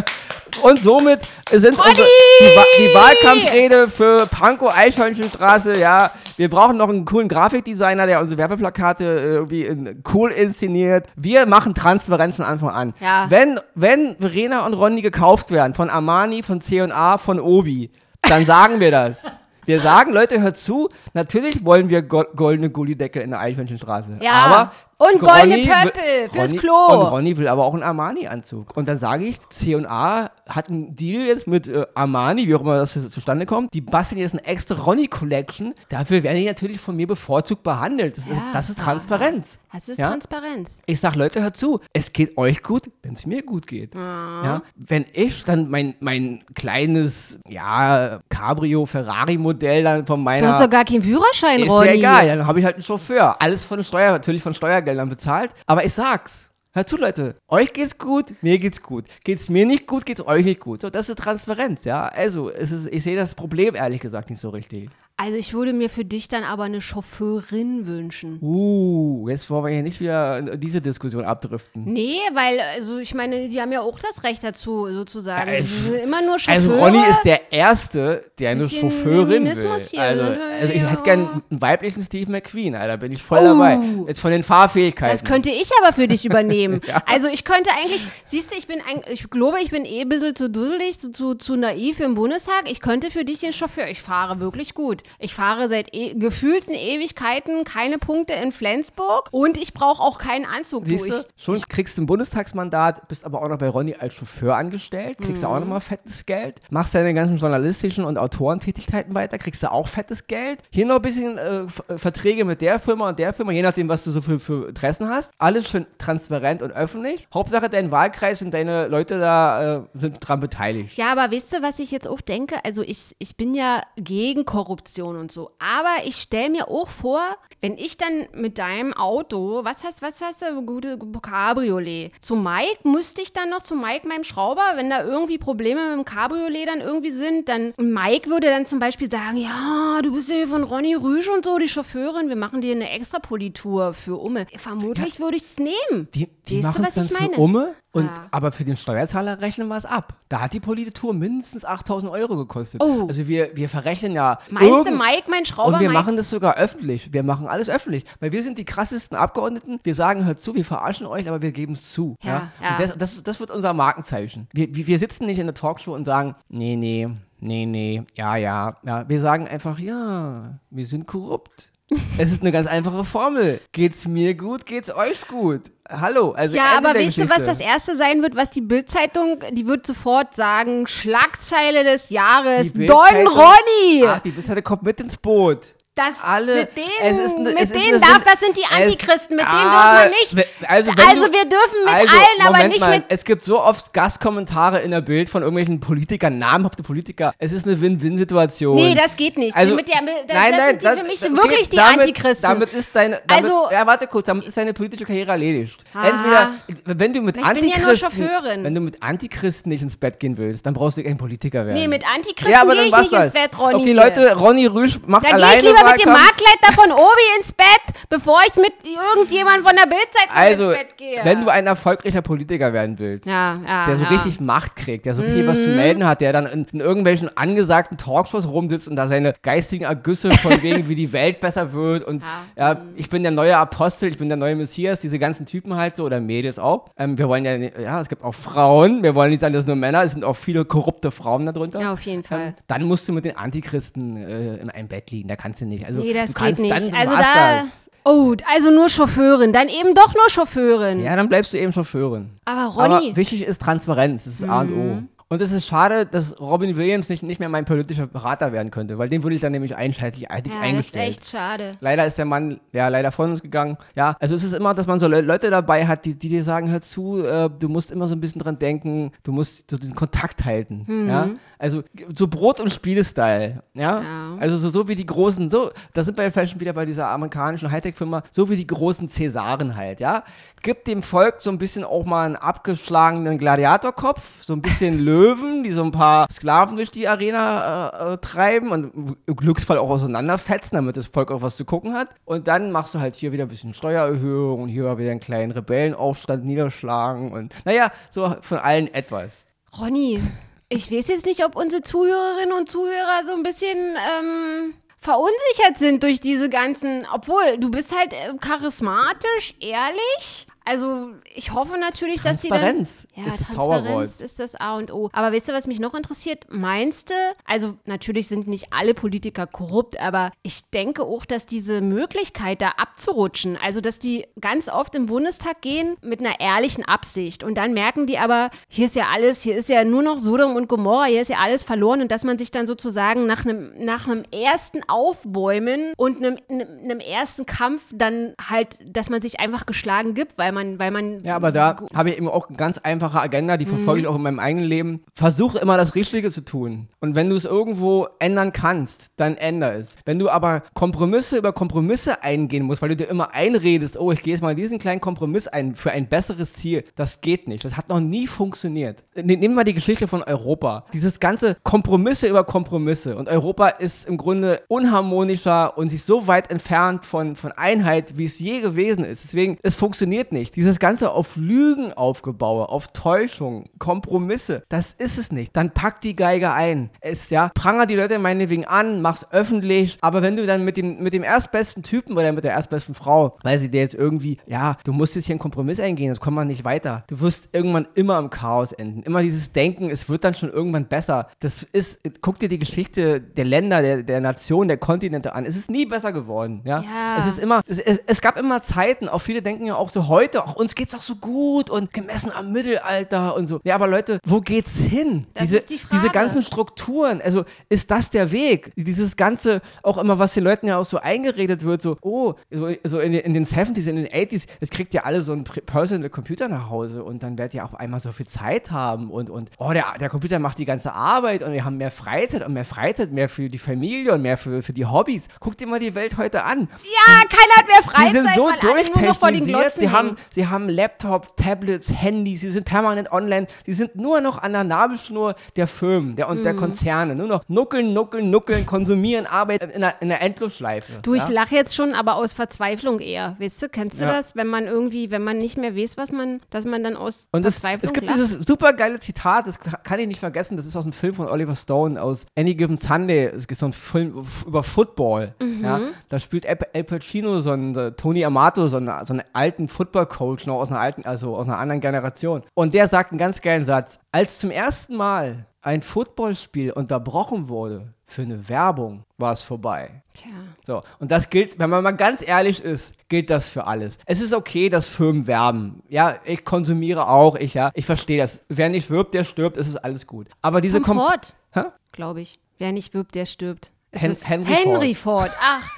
[0.63, 2.07] und somit sind unsere,
[2.39, 6.11] die, Wa die Wahlkampfrede für Pankow Eichhörnchenstraße, ja.
[6.37, 9.67] Wir brauchen noch einen coolen Grafikdesigner, der unsere Werbeplakate äh, irgendwie
[10.13, 11.07] cool inszeniert.
[11.15, 11.73] Wir machen
[12.21, 12.93] Transparenz von Anfang an.
[12.99, 13.25] Ja.
[13.29, 18.79] Wenn, wenn Verena und Ronny gekauft werden von Armani, von C&A, von Obi, dann sagen
[18.79, 19.25] wir das.
[19.67, 24.17] Wir sagen, Leute, hört zu, natürlich wollen wir go goldene Gullideckel in der Eichhörnchenstraße.
[24.19, 24.31] Ja.
[24.31, 26.85] Aber Und goldene Ronny Pöppel fürs Ronny, Klo.
[26.87, 28.75] Und Ronny will aber auch einen Armani-Anzug.
[28.77, 32.77] Und dann sage ich, C&A hat einen Deal jetzt mit äh, Armani, wie auch immer
[32.77, 33.73] das zustande kommt.
[33.73, 35.73] Die basteln jetzt eine extra Ronny-Collection.
[35.89, 38.17] Dafür werden die natürlich von mir bevorzugt behandelt.
[38.17, 39.59] Das, ist, Ja, das ist Transparenz.
[39.73, 40.09] Das ist Ja?
[40.09, 40.79] Transparenz.
[40.85, 41.79] Ich sag, Leute, hört zu.
[41.93, 43.95] Es geht euch gut, wenn es mir gut geht.
[43.95, 44.41] Ah.
[44.43, 44.61] Ja?
[44.75, 50.45] Wenn ich dann mein, mein kleines, ja, Cabrio-Ferrari-Modell dann von meiner...
[50.47, 51.87] Du hast doch gar keinen Führerschein, Ist Ronny.
[51.87, 53.41] ja egal, dann habe ich halt einen Chauffeur.
[53.41, 54.53] Alles von Steuer, natürlich von
[54.91, 55.51] Steuergeldern bezahlt.
[55.65, 56.49] Aber ich sag's.
[56.73, 57.35] Hört zu, Leute.
[57.49, 59.05] Euch geht's gut, mir geht's gut.
[59.25, 60.81] Geht's mir nicht gut, geht's euch nicht gut.
[60.81, 62.07] So, das ist Transparenz, ja.
[62.07, 64.89] Also, es ist, ich sehe das Problem ehrlich gesagt nicht so richtig.
[65.17, 68.39] Also ich würde mir für dich dann aber eine Chauffeurin wünschen.
[68.41, 71.83] Uh, jetzt wollen wir hier nicht wieder diese Diskussion abdriften.
[71.85, 75.51] Nee, weil, also ich meine, die haben ja auch das Recht dazu, sozusagen.
[75.53, 76.71] Ja, Sie sind immer nur Chauffeure.
[76.73, 79.47] Also Ronny ist der Erste, der eine Chauffeurin will.
[79.49, 80.39] Also, ne?
[80.59, 80.89] also ich Ja.
[80.89, 83.43] hätte gern einen weiblichen Steve McQueen, Alter, bin ich voll Oh.
[83.43, 83.77] dabei.
[84.07, 85.13] Jetzt von den Fahrfähigkeiten.
[85.13, 86.81] Das könnte ich aber für dich übernehmen.
[87.05, 90.09] Also ich könnte eigentlich, siehst du, ich bin ein, ich glaube, ich bin eh ein
[90.09, 92.63] bisschen zu dusselig, zu, zu, zu naiv den Bundestag.
[92.71, 95.00] Ich könnte für dich den Chauffeur, ich fahre wirklich gut.
[95.19, 100.45] Ich fahre seit e gefühlten Ewigkeiten keine Punkte in Flensburg und ich brauche auch keinen
[100.45, 100.85] Anzug.
[100.85, 104.13] Siehst du, ich, schon kriegst du ein Bundestagsmandat, bist aber auch noch bei Ronny als
[104.15, 105.53] Chauffeur angestellt, kriegst du Mhm.
[105.53, 110.27] auch nochmal fettes Geld, machst deine ganzen journalistischen und Autorentätigkeiten weiter, kriegst du auch fettes
[110.27, 110.61] Geld.
[110.71, 113.89] Hier noch ein bisschen äh, äh, Verträge mit der Firma und der Firma, je nachdem,
[113.89, 115.31] was du so für, für Interessen hast.
[115.37, 117.27] Alles schön transparent und öffentlich.
[117.33, 120.97] Hauptsache, dein Wahlkreis und deine Leute da äh, sind dran beteiligt.
[120.97, 122.63] Ja, aber weißt du, was ich jetzt auch denke?
[122.65, 124.45] Also ich, ich bin ja gegen
[124.91, 125.51] Investition und so.
[125.59, 127.21] Aber ich stelle mir auch vor,
[127.61, 132.79] wenn ich dann mit deinem Auto, was heißt, was heißt der gute Cabriolet, zu Mike,
[132.83, 136.67] müsste ich dann noch zu Mike, meinem Schrauber, wenn da irgendwie Probleme mit dem Cabriolet
[136.67, 140.63] dann irgendwie sind, dann Mike würde dann zum Beispiel sagen, ja, du bist ja von
[140.63, 144.47] Ronny Rüsch und so, die Chauffeurin, wir machen dir eine Extrapolitur für Umme.
[144.57, 145.19] Vermutlich ja.
[145.19, 146.07] würde ich es nehmen.
[146.15, 147.75] Die, die machen es dann für Umme?
[147.93, 148.27] Und, ja.
[148.31, 150.13] Aber für den Steuerzahler rechnen wir es ab.
[150.29, 152.81] Da hat die Politur mindestens 8000 Euro gekostet.
[152.81, 153.07] Oh.
[153.07, 154.39] Also wir, wir verrechnen ja.
[154.49, 155.73] Meinst du, Mike, mein Schrauber?
[155.73, 155.99] Und wir Mike?
[155.99, 157.11] machen das sogar öffentlich.
[157.11, 158.05] Wir machen alles öffentlich.
[158.21, 159.79] Weil wir sind die krassesten Abgeordneten.
[159.83, 162.15] Wir sagen, hört zu, wir verarschen euch, aber wir geben es zu.
[162.23, 162.77] Ja, ja?
[162.77, 164.47] Das, das, das, wird unser Markenzeichen.
[164.53, 167.09] Wir, wir sitzen nicht in der Talkshow und sagen, nee, nee,
[167.41, 168.77] nee, nee, ja, ja.
[168.83, 169.09] ja.
[169.09, 171.71] Wir sagen einfach, ja, wir sind korrupt.
[172.17, 173.61] Es ist eine ganz einfache Formel.
[173.71, 175.71] Geht's mir gut, geht's euch gut.
[175.89, 179.39] Hallo, also Ja, Ende aber weißt du, was das erste sein wird, was die Bildzeitung,
[179.51, 184.05] die wird sofort sagen, Schlagzeile des Jahres, Don Ronny.
[184.07, 188.39] Ach, die Bildzeitung kommt mit ins Boot das alle, mit denen, mit denen darf, das
[188.39, 190.69] sind die Antichristen, mit denen ah, dürfen wir nicht.
[190.69, 193.05] Also, also du, wir dürfen mit also, allen, Moment aber nicht mal, mit.
[193.09, 197.33] Es gibt so oft Gastkommentare in der Bild von irgendwelchen Politikern, namhafte Politiker.
[197.39, 198.77] Es ist eine Win-Win-Situation.
[198.77, 199.53] Nee, das geht nicht.
[199.53, 199.93] Also, der, das,
[200.33, 202.49] nein, nein, das sind die für mich okay, wirklich die damit, Antichristen.
[202.49, 205.83] Damit ist deine, damit, also, ja, warte kurz, damit ist deine politische Karriere erledigt.
[205.93, 206.53] Ah, Entweder,
[206.85, 210.65] wenn du mit ich Antichristen, ja wenn du mit Antichristen nicht ins Bett gehen willst,
[210.65, 211.77] dann brauchst du kein Politiker werden.
[211.77, 213.75] Nee, mit Antichristen ja, gehe ich nicht ins Bett, Ronny.
[213.75, 217.67] Okay, Leute, Ronny Rüsch macht dann alleine mit dem Marktleiter von Obi ins Bett,
[218.09, 221.19] bevor ich mit irgendjemandem von der Bildzeitung also, ins Bett gehe.
[221.23, 224.09] wenn du ein erfolgreicher Politiker werden willst, ja, ja, der so ja.
[224.09, 225.47] richtig Macht kriegt, der so richtig mhm.
[225.47, 225.75] was zu mhm.
[225.75, 230.31] melden hat, der dann in, in, irgendwelchen angesagten Talkshows rumsitzt und da seine geistigen Ergüsse
[230.31, 232.23] von wegen, wie die Welt besser wird und
[232.55, 235.95] ja, ich bin der neue Apostel, ich bin der neue Messias, diese ganzen Typen halt
[235.97, 236.85] so oder Mädels auch.
[236.97, 239.75] Ähm, wir wollen ja, ja, es gibt auch Frauen, wir wollen nicht sagen, dass nur
[239.75, 241.79] Männer, es sind auch viele korrupte Frauen darunter.
[241.79, 242.47] Ja, auf jeden Fall.
[242.47, 245.65] Ähm, dann musst du mit den Antichristen äh, in einem Bett liegen, da kannst du
[245.71, 245.85] nicht.
[245.85, 246.93] Also, nee, das du kannst geht nicht.
[246.93, 247.89] Dann, also da, das.
[248.03, 250.99] Oh, also nur Chauffeurin, dann eben doch nur Chauffeurin.
[251.01, 252.31] Ja, dann bleibst du eben Chauffeurin.
[252.45, 253.09] Aber Ronny.
[253.09, 254.49] Aber wichtig ist Transparenz, das ist mhm.
[254.49, 255.03] A und O.
[255.31, 258.97] Und es ist schade, dass Robin Williams nicht, nicht mehr mein politischer Berater werden könnte,
[258.97, 261.07] weil den würde ich dann nämlich einschaltlich eigentlich ja, eingestellt.
[261.07, 261.77] Das ist echt schade.
[261.79, 263.77] Leider ist der Mann ja leider von uns gegangen.
[263.95, 266.43] Ja, also es ist immer, dass man so Le Leute dabei hat, die, die dir
[266.43, 269.77] sagen, hör zu, äh, du musst immer so ein bisschen dran denken, du musst so
[269.77, 270.83] den Kontakt halten.
[270.85, 271.07] Mhm.
[271.07, 271.29] Ja?
[271.57, 273.63] Also so Brot- und Spiele-Style.
[273.73, 274.01] Ja?
[274.01, 274.37] ja?
[274.37, 277.07] Also so, so wie die großen, so, da sind wir vielleicht schon wieder bei dieser
[277.07, 280.25] amerikanischen Hightech-Firma, so wie die großen Cäsaren halt, ja.
[280.61, 285.20] Gibt dem Volk so ein bisschen auch mal einen abgeschlagenen Gladiatorkopf, so ein bisschen Löwen,
[285.63, 289.89] die so ein paar Sklaven durch die Arena äh, äh, treiben und im Glücksfall auch
[289.89, 292.09] auseinanderfetzen, damit das Volk auch was zu gucken hat.
[292.25, 295.51] Und dann machst du halt hier wieder ein bisschen Steuererhöhung und hier wieder einen kleinen
[295.51, 299.45] Rebellenaufstand niederschlagen und naja, so von allen etwas.
[299.79, 300.21] Ronny,
[300.69, 306.03] ich weiß jetzt nicht, ob unsere Zuhörerinnen und Zuhörer so ein bisschen ähm, verunsichert sind
[306.03, 312.41] durch diese ganzen, obwohl du bist halt äh, charismatisch, ehrlich, also ich hoffe natürlich, dass
[312.41, 312.59] sie dann...
[312.59, 315.09] Transparenz ja, ist das Transparenz ist das A und O.
[315.13, 316.45] Aber weißt du, was mich noch interessiert?
[316.49, 317.13] Meinst du,
[317.45, 322.69] also natürlich sind nicht alle Politiker korrupt, aber ich denke auch, dass diese Möglichkeit da
[322.77, 327.73] abzurutschen, also dass die ganz oft im Bundestag gehen mit einer ehrlichen Absicht und dann
[327.73, 331.05] merken die aber, hier ist ja alles, hier ist ja nur noch Sodom und Gomorra,
[331.05, 334.23] hier ist ja alles verloren und dass man sich dann sozusagen nach einem, nach einem
[334.31, 340.37] ersten Aufbäumen und einem, einem ersten Kampf dann halt, dass man sich einfach geschlagen gibt,
[340.37, 341.23] weil weil man, weil man.
[341.23, 344.03] Ja, aber da habe ich eben auch eine ganz einfache Agenda, die verfolge mhm.
[344.03, 345.01] ich auch in meinem eigenen Leben.
[345.13, 346.87] Versuche immer das Richtige zu tun.
[346.99, 349.95] Und wenn du es irgendwo ändern kannst, dann änder es.
[350.05, 354.23] Wenn du aber Kompromisse über Kompromisse eingehen musst, weil du dir immer einredest, oh, ich
[354.23, 357.63] gehe jetzt mal diesen kleinen Kompromiss ein für ein besseres Ziel, das geht nicht.
[357.63, 359.03] Das hat noch nie funktioniert.
[359.15, 360.85] Nehmen wir mal die Geschichte von Europa.
[360.93, 363.15] Dieses ganze Kompromisse über Kompromisse.
[363.15, 368.25] Und Europa ist im Grunde unharmonischer und sich so weit entfernt von, von Einheit, wie
[368.25, 369.23] es je gewesen ist.
[369.23, 370.55] Deswegen, es funktioniert nicht nicht.
[370.55, 375.55] Dieses Ganze auf Lügen aufgebaut, auf Täuschung, Kompromisse, das ist es nicht.
[375.55, 376.89] Dann pack die Geige ein.
[376.99, 381.01] Es, ja, pranger die Leute meinetwegen an, mach's öffentlich, aber wenn du dann mit dem,
[381.01, 384.77] mit dem erstbesten Typen oder mit der erstbesten Frau, weil sie dir jetzt irgendwie, ja,
[384.83, 387.03] du musst jetzt hier einen Kompromiss eingehen, das kommt man nicht weiter.
[387.07, 389.03] Du wirst irgendwann immer im Chaos enden.
[389.03, 391.27] Immer dieses Denken, es wird dann schon irgendwann besser.
[391.39, 395.45] Das ist, guck dir die Geschichte der Länder, der, der Nationen, der Kontinente an.
[395.45, 396.81] Es ist nie besser geworden, ja.
[396.81, 397.17] ja.
[397.19, 400.07] Es ist immer, es, es, es gab immer Zeiten, auch viele denken ja auch so
[400.07, 403.59] heute, heute, auch uns geht's doch so gut und gemessen am Mittelalter und so.
[403.63, 405.27] Ja, aber Leute, wo geht's hin?
[405.33, 406.01] Das diese, ist die Frage.
[406.01, 408.71] diese ganzen Strukturen, also ist das der Weg?
[408.75, 412.69] Dieses ganze, auch immer, was den Leuten ja auch so eingeredet wird, so, oh, so,
[412.83, 415.43] so in, den- in den 70s, in den 80s, es kriegt ja alle so einen
[415.43, 419.29] Personal Computer nach Hause und dann werdet ihr auf einmal so viel Zeit haben und,
[419.29, 422.53] und oh, der, der Computer macht die ganze Arbeit und wir haben mehr Freizeit und
[422.53, 425.25] mehr Freizeit, mehr für die Familie und mehr für, für die Hobbys.
[425.39, 426.69] Guckt dir mal die Welt heute an.
[426.83, 430.15] Ja, keiner hat mehr Freizeit, Sie sind so durchtechnisiert, sie haben.
[430.29, 434.63] Sie haben Laptops, Tablets, Handys, sie sind permanent online, sie sind nur noch an der
[434.63, 436.43] Nabelschnur der Firmen der, und Mhm.
[436.43, 437.15] der Konzerne.
[437.15, 440.99] Nur noch nuckeln, nuckeln, nuckeln, konsumieren, arbeiten in einer, in einer Endlosschleife.
[441.01, 441.29] Du, ich ja?
[441.29, 443.35] lache jetzt schon, aber aus Verzweiflung eher.
[443.39, 444.11] Weißt du, kennst du Ja.
[444.13, 444.35] das?
[444.35, 447.45] Wenn man irgendwie, wenn man nicht mehr weiß, was man, dass man dann aus Und
[447.45, 448.19] es, Verzweiflung es gibt lacht.
[448.19, 451.27] dieses super geile Zitat, das kann ich nicht vergessen, das ist aus einem Film von
[451.27, 453.25] Oliver Stone aus Any Given Sunday.
[453.25, 455.35] Es ist so ein Film über Football.
[455.41, 455.63] Mhm.
[455.63, 455.79] Ja?
[456.09, 459.67] Da spielt Al Pacino so einen Tony Amato, so einen, so einen alten
[460.11, 462.43] Football-Coach, noch aus einer alten, also aus einer anderen Generation.
[462.53, 463.99] Und der sagt einen ganz geilen Satz.
[464.11, 470.03] Als zum ersten Mal ein Footballspiel unterbrochen wurde für eine Werbung, war es vorbei.
[470.13, 470.31] Tja.
[470.65, 473.97] So, und das gilt, wenn man mal ganz ehrlich ist, gilt das für alles.
[474.05, 475.83] Es ist okay, dass Firmen werben.
[475.87, 478.43] Ja, ich konsumiere auch, ich ja, ich verstehe das.
[478.49, 480.27] Wer nicht wirbt, der stirbt, es ist alles gut.
[480.41, 482.39] Aber diese Tom Kom glaube ich.
[482.57, 483.71] Wer nicht wirbt, der stirbt.
[483.93, 485.31] Hen- Henry Henry Ford.
[485.41, 485.69] Ach,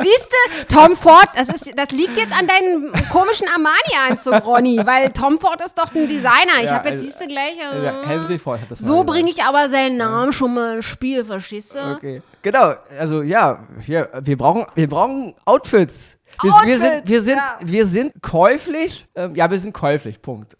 [0.00, 5.12] siehst du, Tom Ford, das, ist, das liegt jetzt an deinem komischen Armani-Anzug, Ronny, weil
[5.12, 6.62] Tom Ford ist doch ein Designer.
[6.62, 7.56] Ich Ja, habe jetzt, also- siehst du gleich.
[7.58, 10.86] äh, Ja, Henry Ford hat das so bringe ich aber seinen Namen schon mal ins
[10.86, 11.92] Spiel, verstehst du?
[11.96, 12.22] Okay.
[12.40, 16.16] Genau, also ja, hier, wir brauchen, wir brauchen Outfits.
[16.42, 17.56] Wir, wir Outfits, sind, wir sind, ja.
[17.64, 19.06] wir sind käuflich.
[19.16, 20.22] Ähm, ja, wir sind käuflich.
[20.22, 20.56] Punkt.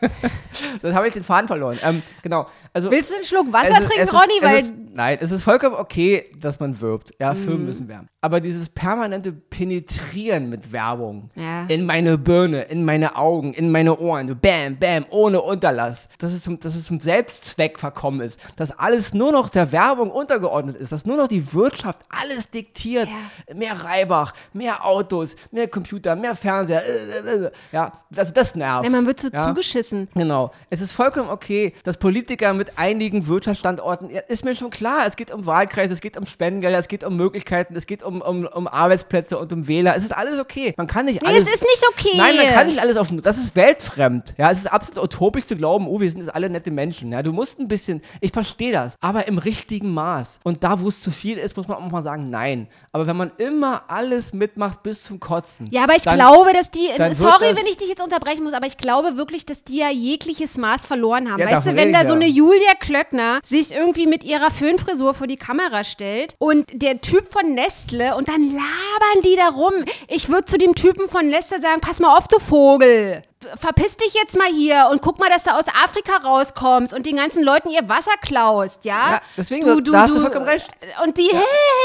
[0.82, 1.78] Dann habe ich den Faden verloren.
[1.82, 2.46] Ähm, genau.
[2.72, 4.32] Also Willst du einen Schluck Wasser trinken, ist- Ronny?
[4.40, 7.12] Weil ist, nein, es ist vollkommen okay, dass man wirbt.
[7.20, 7.36] Ja, Mhm.
[7.38, 8.08] Firmen müssen werben.
[8.22, 11.64] Aber dieses permanente Penetrieren mit Werbung Ja.
[11.66, 16.42] in meine Birne, in meine Augen, in meine Ohren, bam, bam, ohne Unterlass, dass es,
[16.42, 20.92] zum, dass es zum Selbstzweck verkommen ist, dass alles nur noch der Werbung untergeordnet ist,
[20.92, 23.08] dass nur noch die Wirtschaft alles diktiert.
[23.54, 26.82] Mehr Reibach, mehr Autos, mehr Computer, mehr Fernseher.
[26.82, 27.50] äh, äh, äh.
[27.72, 28.84] Ja, also das nervt.
[28.84, 29.46] ja, man wird so ja.
[29.48, 30.08] zugeschissen.
[30.14, 30.50] Genau.
[30.68, 35.16] Es ist vollkommen okay, dass Politiker mit einigen Wirtschaftsstandorten, ja, ist mir schon klar, es
[35.16, 38.46] geht um Wahlkreise, es geht um Spendengelder, es geht um Möglichkeiten, es geht um, um,
[38.46, 39.94] um Arbeitsplätze und um Wähler.
[39.96, 40.74] Es ist alles okay.
[40.76, 41.46] Man kann nicht Nee, alles.
[41.46, 42.16] es ist nicht okay.
[42.16, 43.08] Nein, man kann nicht alles auf.
[43.22, 44.34] Das ist weltfremd.
[44.38, 47.12] Ja, es ist absolut utopisch zu glauben, oh, wir sind jetzt alle nette Menschen.
[47.12, 50.40] Ja, du musst ein bisschen, ich verstehe das, aber im richtigen Maß.
[50.44, 52.68] Und da, wo es zu viel ist, muss man auch mal sagen, nein.
[52.92, 55.68] Aber wenn man immer alles mitmacht bis zum Kotzen.
[55.70, 58.52] Ja, aber ich dann- glaube, dass die, sorry, das- wenn ich dich jetzt unterbrechen muss,
[58.52, 61.40] aber ich glaube wirklich, dass die ja jegliches Maß verloren haben.
[61.40, 62.20] Ja, weißt du, wenn da ich so ja.
[62.20, 67.32] eine Julia Klöckner sich irgendwie mit ihrer Föhnfrisur vor die Kamera stellt und der Typ
[67.32, 69.72] von Nestle und dann labern die da rum.
[70.06, 73.22] Ich würde zu dem Typen von Nestle sagen, pass mal auf, du Vogel.
[73.56, 77.16] Verpiss dich jetzt mal hier und guck mal, dass du aus Afrika rauskommst und den
[77.16, 79.12] ganzen Leuten ihr Wasser klaust, ja?
[79.12, 80.68] Ja, deswegen, da hast du vollkommen recht.
[81.02, 81.40] Und die, hey,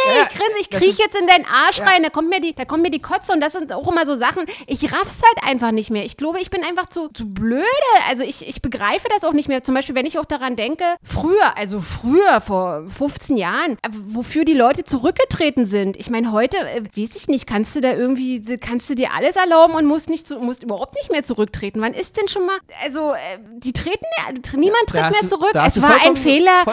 [0.05, 1.85] hey, Ja, ich grinse, ich kriech jetzt in deinen Arsch Ja.
[1.85, 4.05] rein, da kommt mir die, da kommt mir die Kotze und das sind auch immer
[4.05, 4.45] so Sachen.
[4.67, 6.03] Ich raff's halt einfach nicht mehr.
[6.03, 7.63] Ich glaube, ich bin einfach zu, zu blöde.
[8.09, 9.63] Also ich, ich begreife das auch nicht mehr.
[9.63, 14.43] Zum Beispiel, wenn ich auch daran denke, früher, also früher, vor 15 Jahren, äh, wofür
[14.43, 15.95] die Leute zurückgetreten sind.
[15.95, 19.37] Ich meine, heute, äh, weiß ich nicht, kannst du da irgendwie, kannst du dir alles
[19.37, 21.81] erlauben und musst nicht musst überhaupt nicht mehr zurücktreten.
[21.81, 25.51] Wann ist denn schon mal, also äh, die treten ja, niemand tritt mehr du- zurück.
[25.53, 26.63] Es war ein Fehler.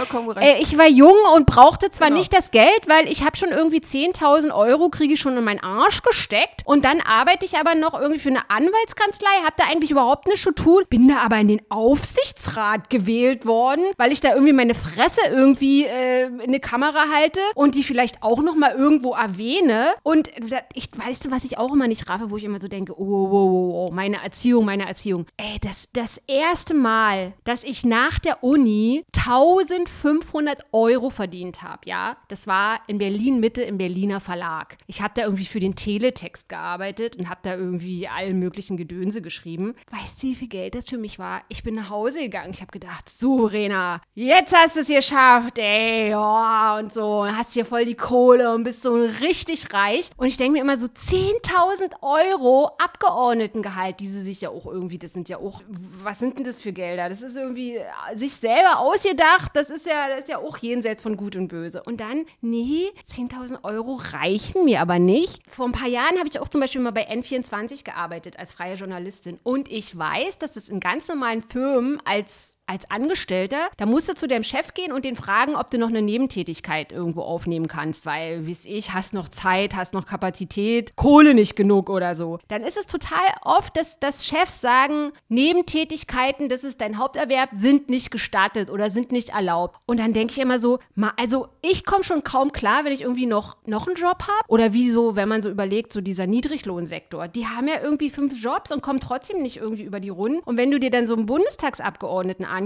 [0.41, 2.19] Äh, ich war jung und brauchte zwar Genau.
[2.19, 5.61] nicht das Geld, weil ich habe schon irgendwie 10.000 Euro kriege ich schon in meinen
[5.61, 9.91] Arsch gesteckt und dann arbeite ich aber noch irgendwie für eine Anwaltskanzlei, habe da eigentlich
[9.91, 14.31] überhaupt nichts zu tun, bin da aber in den Aufsichtsrat gewählt worden, weil ich da
[14.33, 18.75] irgendwie meine Fresse irgendwie äh, in eine Kamera halte und die vielleicht auch noch mal
[18.75, 20.31] irgendwo erwähne und
[20.75, 23.05] ich weißt du, was ich auch immer nicht raffe, wo ich immer so denke, oh,
[23.05, 25.27] oh, oh, oh meine Erziehung, meine Erziehung.
[25.37, 32.17] Ey, das, das erste Mal, dass ich nach der Uni 1500 Euro verdient habe, ja,
[32.29, 34.77] das war in Berlin Mitte im Berliner Verlag.
[34.87, 39.23] Ich habe da irgendwie für den Teletext gearbeitet und habe da irgendwie allen möglichen Gedönse
[39.23, 39.75] geschrieben.
[39.91, 41.43] Weißt du, wie viel Geld das für mich war?
[41.49, 42.53] Ich bin nach Hause gegangen.
[42.55, 47.23] Ich habe gedacht, so, Rena, jetzt hast du es geschafft, ey, oh, und so.
[47.23, 50.11] Und hast hier voll die Kohle und bist so richtig reich.
[50.17, 54.99] Und ich denke mir immer so, 10.000 Euro Abgeordnetengehalt, die sie sich ja auch irgendwie,
[54.99, 55.63] das sind ja auch,
[56.03, 57.09] was sind denn das für Gelder?
[57.09, 57.85] Das ist irgendwie äh,
[58.15, 61.83] sich selber ausgedacht, das ist ja, das ist ja auch jenseits von Gut und Böse.
[61.83, 65.43] Und dann, nee, 10.000 Euro reichen mir aber nicht.
[65.49, 68.75] Vor ein paar Jahren habe ich auch zum Beispiel mal bei N24 gearbeitet als freie
[68.75, 69.39] Journalistin.
[69.43, 74.15] Und ich weiß, dass es in ganz normalen Firmen als als Angestellter, da musst du
[74.15, 78.07] zu deinem Chef gehen und den fragen, ob du noch eine Nebentätigkeit irgendwo aufnehmen kannst,
[78.07, 82.39] weil, wie ich, hast noch Zeit, hast noch Kapazität, Kohle nicht genug oder so.
[82.49, 87.91] Dann ist es total oft, dass, dass Chefs sagen, Nebentätigkeiten, das ist dein Haupterwerb, sind
[87.91, 89.79] nicht gestattet oder sind nicht erlaubt.
[89.87, 90.79] Und dann denke ich immer so,
[91.17, 94.49] also ich komme schon kaum klar, wenn ich irgendwie noch, noch einen Job habe.
[94.49, 97.29] Oder wie so, wenn man so überlegt, so dieser Niedriglohnsektor.
[97.29, 100.41] Die haben ja irgendwie fünf Jobs und kommen trotzdem nicht irgendwie über die Runden.
[100.45, 102.62] Und wenn du dir dann so einen Bundestagsabgeordneten anguckst,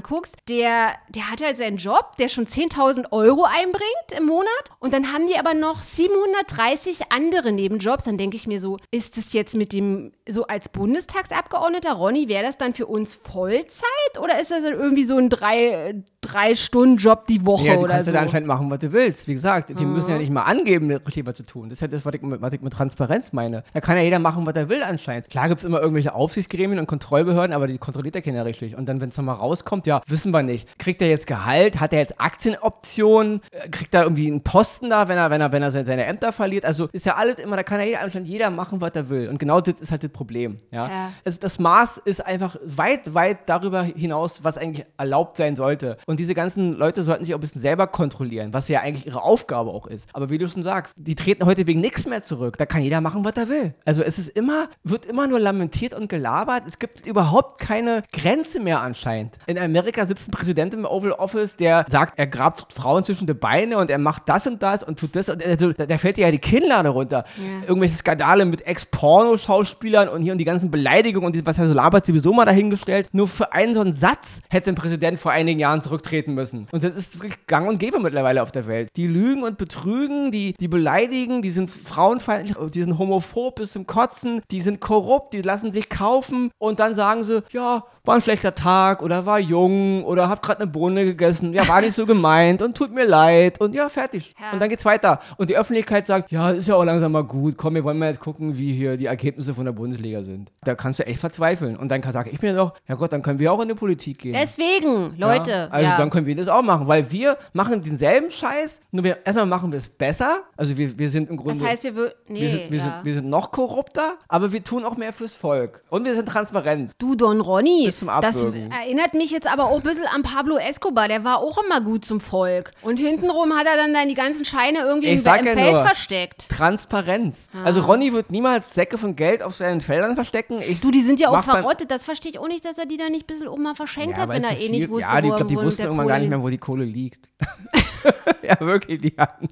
[0.49, 4.47] der, der hat halt seinen Job, der schon 10.000 Euro einbringt im Monat.
[4.79, 8.05] Und dann haben die aber noch 730 andere Nebenjobs.
[8.05, 12.45] Dann denke ich mir so, ist es jetzt mit dem, so als Bundestagsabgeordneter, Ronny, wäre
[12.45, 14.19] das dann für uns Vollzeit?
[14.21, 17.81] Oder ist das dann irgendwie so ein drei, drei Stunden Job die Woche ja, du
[17.81, 18.15] oder kannst so?
[18.15, 19.29] ja anscheinend machen, was du willst.
[19.29, 20.91] Wie gesagt, die müssen ja nicht mal angeben,
[21.25, 21.69] was zu tun.
[21.69, 23.63] Das ist ja das, was ich, mit, was ich mit Transparenz meine.
[23.73, 25.31] Da kann ja jeder machen, was er will anscheinend.
[25.31, 28.77] Klar gibt es immer irgendwelche Aufsichtsgremien und Kontrollbehörden, aber die kontrolliert ja keiner richtig.
[28.77, 30.79] Und dann, wenn es nochmal rauskommt, ja, wissen wir nicht.
[30.79, 31.81] Kriegt er jetzt Gehalt?
[31.81, 33.41] Hat er jetzt Aktienoptionen?
[33.51, 36.33] Äh, Kriegt er irgendwie einen Posten da, wenn er, wenn er, wenn er seine Ämter
[36.33, 36.65] verliert?
[36.65, 39.29] Also ist ja alles immer, da kann ja jeder, anscheinend jeder machen, was er will.
[39.29, 40.61] Und genau das ist halt das Problem.
[40.71, 40.89] Ja?
[40.89, 41.13] Ja.
[41.25, 45.97] Also das Maß ist einfach weit, weit darüber hinaus, was eigentlich erlaubt sein sollte.
[46.07, 49.23] Und diese ganzen Leute sollten sich auch ein bisschen selber kontrollieren, was ja eigentlich ihre
[49.23, 50.09] Aufgabe auch ist.
[50.13, 52.59] Aber wie du schon sagst, die treten heute wegen nichts mehr zurück.
[52.59, 53.75] Da kann jeder machen, was er will.
[53.85, 56.65] Also es ist immer, wird immer nur lamentiert und gelabert.
[56.67, 59.37] Es gibt überhaupt keine Grenze mehr anscheinend.
[59.47, 63.35] In Amerika sitzt ein Präsident im Oval Office, der sagt, er grabt Frauen zwischen die
[63.35, 65.29] Beine und er macht das und das und tut das.
[65.29, 67.25] Und also, da, fällt dir ja die Kinnlade runter.
[67.37, 67.69] Ja.
[67.69, 71.75] Irgendwelche Skandale mit Ex-Porno-Schauspielern und hier und die ganzen Beleidigungen und die, was er so
[71.75, 73.09] labert, sowieso mal dahingestellt.
[73.13, 76.69] Nur für einen so einen Satz hätte ein Präsident vor einigen Jahren zurücktreten müssen.
[76.73, 78.91] Und das ist wirklich gang und gäbe mittlerweile auf der Welt.
[78.97, 83.87] Die lügen und betrügen, die, die beleidigen, die sind frauenfeindlich, die sind homophob bis zum
[83.87, 88.21] Kotzen, die sind korrupt, die lassen sich kaufen und dann sagen sie, ja, war ein
[88.21, 92.07] schlechter Tag oder war jung oder hab gerade eine Bohne gegessen, ja, war nicht so
[92.07, 94.35] gemeint und tut mir leid und ja, fertig.
[94.41, 94.53] Ja.
[94.53, 95.21] Und dann geht's weiter.
[95.37, 98.09] Und die Öffentlichkeit sagt, ja, ist ja auch langsam mal gut, komm, wir wollen mal
[98.09, 100.53] jetzt gucken, wie hier die Ergebnisse von der Bundesliga sind.
[100.63, 101.77] Da kannst du echt verzweifeln.
[101.77, 104.19] Und dann sage ich mir doch, ja Gott, dann können wir auch in die Politik
[104.19, 104.33] gehen.
[104.33, 105.51] Deswegen, Leute.
[105.51, 105.97] Ja, also ja.
[105.97, 109.73] dann können wir das auch machen, weil wir machen denselben Scheiß, nur wir, erstmal machen
[109.73, 110.43] wir es besser.
[110.57, 111.59] Also wir, wir sind im Grunde.
[111.59, 114.85] das heißt, wir nee, wir, sind, wir, sind, wir sind noch korrupter, aber wir tun
[114.85, 115.83] auch mehr fürs Volk.
[115.91, 116.93] Und wir sind transparent.
[116.99, 121.09] Du, Don Ronny, das erinnert mich jetzt aber auch ein bisschen an Pablo Escobar.
[121.09, 122.73] Der war auch immer gut zum Volk.
[122.83, 125.87] Und hintenrum hat er dann, dann die ganzen Scheine irgendwie im, im ja Feld nur,
[125.87, 126.49] versteckt.
[126.49, 127.49] Transparenz.
[127.55, 127.65] Ah.
[127.65, 130.61] Also Ronny wird niemals Säcke von Geld auf seinen Feldern verstecken.
[130.61, 131.91] Ich Du, die sind ja auch verrottet.
[131.91, 134.19] Das verstehe ich auch nicht, dass er die da nicht ein bisschen oben mal verschenkt
[134.19, 135.83] hat, weil wenn er eh nicht wusste, Ja, die, wo, ich glaube, die wo wussten
[135.83, 137.29] irgendwann gar Kohle nicht mehr, wo die Kohle liegt.
[138.43, 139.49] ja, wirklich, die hatten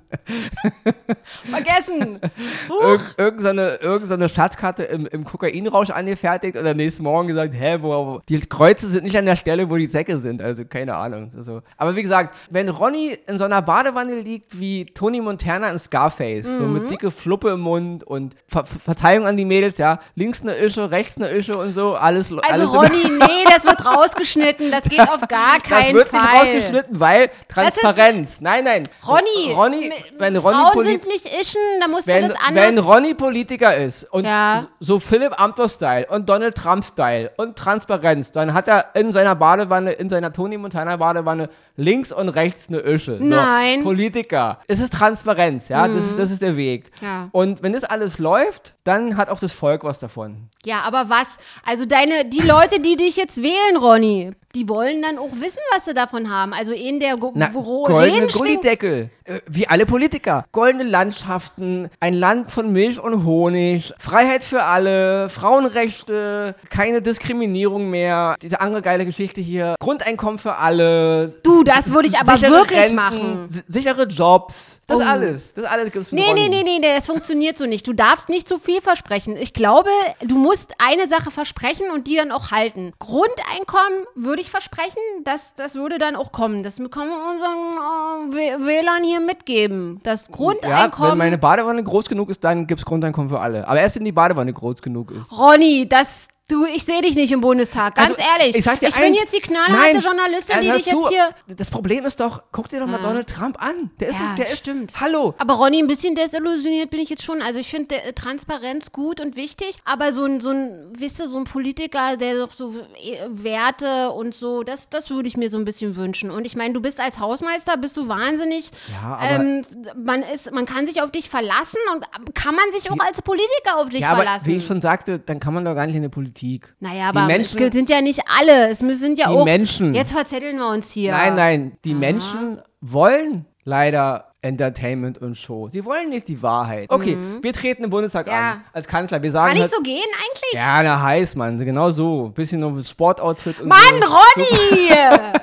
[1.50, 2.20] Vergessen.
[2.82, 7.02] irg irgend so eine, irgend so eine Schatzkarte im, im Kokainrausch angefertigt und am nächsten
[7.02, 10.18] Morgen gesagt, hä, wo, wo, die Kreuze sind nicht an der Stelle, wo die Säcke
[10.18, 10.40] sind.
[10.42, 11.32] Also keine Ahnung.
[11.36, 15.78] Also, aber wie gesagt, wenn Ronny in so einer Badewanne liegt wie Tony Montana in
[15.78, 16.72] Scarface, so Mhm.
[16.72, 20.54] mit dicke Fluppe im Mund und Ver Ver- Verzeihung an die Mädels, ja, links eine
[20.56, 24.70] Ische, rechts eine Ische und so, alles Also alles Ronny, nee, das wird rausgeschnitten.
[24.70, 26.20] Das geht auf gar Das keinen wird Fall.
[26.20, 28.40] nicht rausgeschnitten, weil Transparenz.
[28.40, 28.84] Nein, nein.
[29.06, 32.66] Ronny, Ronny, wenn Ronny Frauen sind nicht Ischen, da musst wenn, du das anders...
[32.68, 34.66] wenn Ronny Politiker ist und Ja.
[34.80, 40.08] so Philipp Amthor-Style und Donald Trump-Style und Transparenz, dann hat er in seiner Badewanne, in
[40.08, 43.18] seiner Tony Montana-Badewanne links und rechts eine Ische.
[43.18, 43.80] So, Nein.
[43.80, 43.84] Mhm.
[43.84, 44.60] Politiker.
[44.68, 46.90] Es ist Transparenz, ja, das, ist, das ist der Weg.
[47.00, 47.28] Ja.
[47.32, 50.48] Und wenn das alles läuft, dann hat auch das Volk was davon.
[50.64, 51.38] Ja, aber was?
[51.64, 55.84] Also deine, die Leute, die dich jetzt wählen, Ronny, die wollen dann auch wissen, was
[55.84, 56.52] sie davon haben.
[56.52, 59.10] Also in der Go Na, Go goldene Gullideckel.
[59.24, 60.44] Äh, Wie alle Politiker.
[60.52, 68.36] Goldene Landschaften, ein Land von Milch und Honig, Freiheit für alle, Frauenrechte, keine Diskriminierung mehr.
[68.40, 69.74] Diese andere geile Geschichte hier.
[69.80, 71.34] Grundeinkommen für alle.
[71.42, 73.44] Du, das würde ich aber wirklich Renten, machen.
[73.48, 74.80] si- Sichere Jobs.
[74.86, 75.02] Das Oh.
[75.02, 75.54] alles.
[75.54, 76.48] Das alles gibt's von Nee, Ronny.
[76.48, 77.86] nee, nee, nee, das funktioniert so nicht.
[77.86, 79.36] Du darfst nicht zu viel versprechen.
[79.36, 79.90] Ich glaube,
[80.22, 82.92] du musst eine Sache versprechen und die dann auch halten.
[82.98, 86.62] Grundeinkommen würde ich versprechen, das, das würde dann auch kommen.
[86.62, 90.00] Das können wir unseren äh, Wäh- Wählern hier mitgeben.
[90.02, 91.12] Das Ja, Grundeinkommen.
[91.12, 93.66] wenn meine Badewanne groß genug ist, dann gibt's Grundeinkommen für alle.
[93.66, 95.36] Aber erst wenn die Badewanne groß genug ist.
[95.36, 96.28] Ronny, das.
[96.46, 98.54] Du, ich sehe dich nicht im Bundestag, ganz Also, ehrlich.
[98.54, 101.30] Ich, dir bin jetzt die knallharte nein, Journalistin, die dich zu, jetzt hier.
[101.56, 103.90] Das Problem ist doch, guck dir doch mal Donald Trump an.
[103.98, 104.92] Der ist, Ja, der ist, stimmt.
[105.00, 105.32] hallo.
[105.38, 107.40] Aber Ronny, ein bisschen desillusioniert bin ich jetzt schon.
[107.40, 111.28] Also ich finde äh, Transparenz gut und wichtig, aber so ein, so ein, wisst ihr,
[111.28, 115.48] so ein Politiker, der doch so äh, Werte und so, das, das würde ich mir
[115.48, 116.30] so ein bisschen wünschen.
[116.30, 118.70] Und ich meine, du bist als Hausmeister, bist du wahnsinnig.
[118.92, 119.62] Ja, aber- ähm,
[119.96, 123.78] man, ist, man kann sich auf dich verlassen und kann man sich auch als Politiker
[123.78, 124.46] auf dich Ja, aber verlassen.
[124.46, 126.74] wie ich schon sagte, dann kann man doch gar nicht in die Politik Politik.
[126.80, 128.68] Naja, Die aber Menschen- es sind ja nicht alle.
[128.70, 129.44] Es sind ja Die auch.
[129.44, 129.94] Menschen.
[129.94, 131.12] Jetzt verzetteln wir uns hier.
[131.12, 135.68] Nein, nein, die Menschen wollen leider Entertainment und Show.
[135.70, 136.90] Sie wollen nicht die Wahrheit.
[136.90, 138.32] Okay, wir treten im Bundestag Mhm.
[138.32, 138.52] Ja.
[138.52, 139.22] an als Kanzler.
[139.22, 140.52] Wir sagen Kann ich halt- so gehen eigentlich?
[140.52, 141.58] Ja, na heiß, Mann.
[141.64, 142.28] Genau so.
[142.34, 144.08] Bisschen noch mit Sportoutfit und Mann, so.
[144.08, 144.90] Ronny!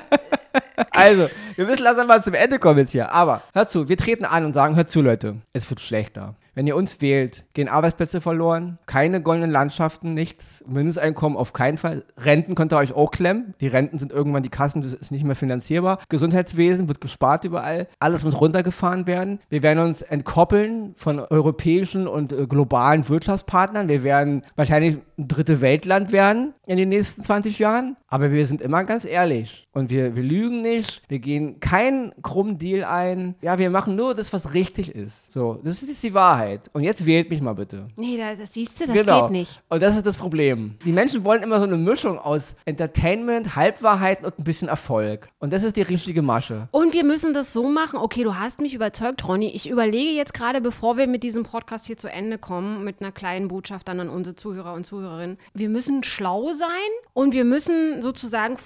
[0.93, 3.12] Also, wir müssen langsam mal zum Ende kommen jetzt hier.
[3.13, 6.36] Aber, hört zu, wir treten an und sagen, hört zu, Leute, es wird schlechter.
[6.53, 12.03] Wenn ihr uns wählt, gehen Arbeitsplätze verloren, keine goldenen Landschaften, nichts, Mindesteinkommen auf keinen Fall.
[12.17, 13.54] Renten könnt ihr euch auch klemmen.
[13.62, 15.99] Die Renten sind irgendwann, die Kassen, das ist nicht mehr finanzierbar.
[16.10, 17.87] Gesundheitswesen wird gespart überall.
[17.99, 19.39] Alles muss runtergefahren werden.
[19.49, 23.87] Wir werden uns entkoppeln von europäischen und äh, globalen Wirtschaftspartnern.
[23.87, 27.95] Wir werden wahrscheinlich ein dritte Weltland werden in den nächsten 20 Jahren.
[28.08, 29.67] Aber wir sind immer ganz ehrlich.
[29.74, 31.02] Und wir, wir lügen nicht.
[31.08, 33.36] Wir gehen keinen krummen Deal ein.
[33.42, 35.32] Ja, wir machen nur das, was richtig ist.
[35.32, 36.69] So, das ist die Wahrheit.
[36.74, 37.88] Und jetzt wählt mich mal bitte.
[37.96, 39.24] nee, das, das siehst du, das genau.
[39.24, 39.62] geht nicht.
[39.69, 40.76] Und das ist das Problem.
[40.84, 45.30] Die Menschen wollen immer so eine Mischung aus Entertainment, Halbwahrheiten und ein bisschen Erfolg.
[45.40, 46.67] Und das ist die richtige Masche.
[46.72, 47.98] Und wir müssen das so machen.
[47.98, 49.48] Okay, du hast mich überzeugt, Ronny.
[49.48, 53.13] Ich überlege jetzt gerade, bevor wir mit diesem Podcast hier zu Ende kommen, mit einer
[53.13, 55.38] kleinen Botschaft dann an unsere Zuhörer und Zuhörerinnen.
[55.54, 56.67] Wir müssen schlau sein
[57.13, 58.58] und wir müssen sozusagen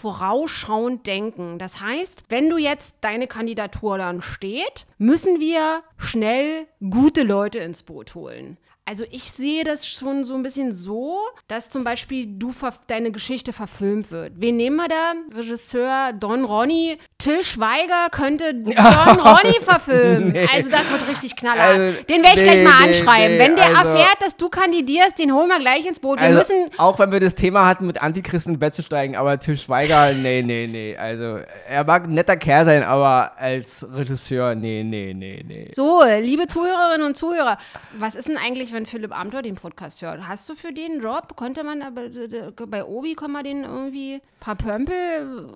[0.95, 1.59] vorausschauend denken.
[1.59, 7.83] Das heißt, wenn du jetzt deine Kandidatur dann steht, müssen wir schnell gute Leute ins
[7.83, 8.57] Boot holen.
[8.87, 11.17] Also ich sehe das schon so ein bisschen so,
[11.47, 12.51] dass zum Beispiel du
[12.85, 14.33] deine Geschichte verfilmt wird.
[14.35, 15.13] Wen nehmen wir da?
[15.33, 16.99] Regisseur Don Ronny.
[17.25, 20.47] Till Schweiger könnte Don Ronny verfilmen.
[20.53, 21.59] Also das wird richtig knaller.
[21.59, 23.37] Also, den werde ich nee, gleich mal nee, anschreiben.
[23.37, 26.19] nee, Wenn der also- erfährt, dass du kandidierst, den holen wir gleich ins Boot.
[26.19, 29.15] Wir Also, müssen auch wenn wir das Thema hatten, mit Antichristen ins Bett zu steigen,
[29.15, 30.95] aber Til Schweiger, nee, nee, nee.
[30.95, 35.71] Also, er mag ein netter Kerl sein, aber als Regisseur, nee, nee, nee, nee.
[35.73, 37.57] So, liebe Zuhörerinnen und Zuhörer,
[37.97, 40.27] was ist denn eigentlich, wenn Philipp Amthor den Podcast hört?
[40.27, 41.83] Hast du für den Job, konnte man
[42.69, 45.49] bei, Obi, kann man den irgendwie paar Pömpel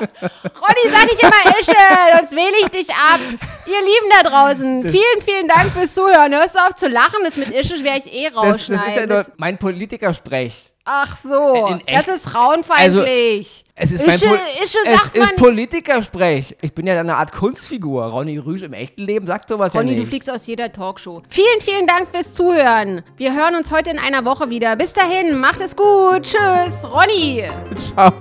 [0.00, 3.20] Ronny, sag nicht immer Ische, sonst wähle ich dich ab.
[3.66, 6.32] Ihr Lieben da draußen, vielen, vielen Dank fürs Zuhören.
[6.34, 7.20] Hörst du auf zu lachen?
[7.24, 8.88] Das mit Ische werde ich eh Das, das rausschneiden.
[8.88, 10.72] ist ja nur mein Politikersprech.
[10.88, 13.64] Ach so, In das ist frauenfeindlich.
[13.74, 15.36] Es ist Ische, mein Pol- Ische es sagt ist man.
[15.36, 16.56] Politikersprech.
[16.62, 18.04] Ich bin ja eine Art Kunstfigur.
[18.04, 20.08] Ronny Rüsch im echten Leben sagt sowas Ronny, ja du nicht.
[20.08, 21.22] fliegst aus jeder Talkshow.
[21.28, 23.02] Vielen, vielen Dank fürs Zuhören.
[23.16, 24.76] Wir hören uns heute in einer Woche wieder.
[24.76, 26.22] Bis dahin, macht es gut.
[26.22, 27.50] Tschüss, Ronny.
[27.94, 28.12] Ciao.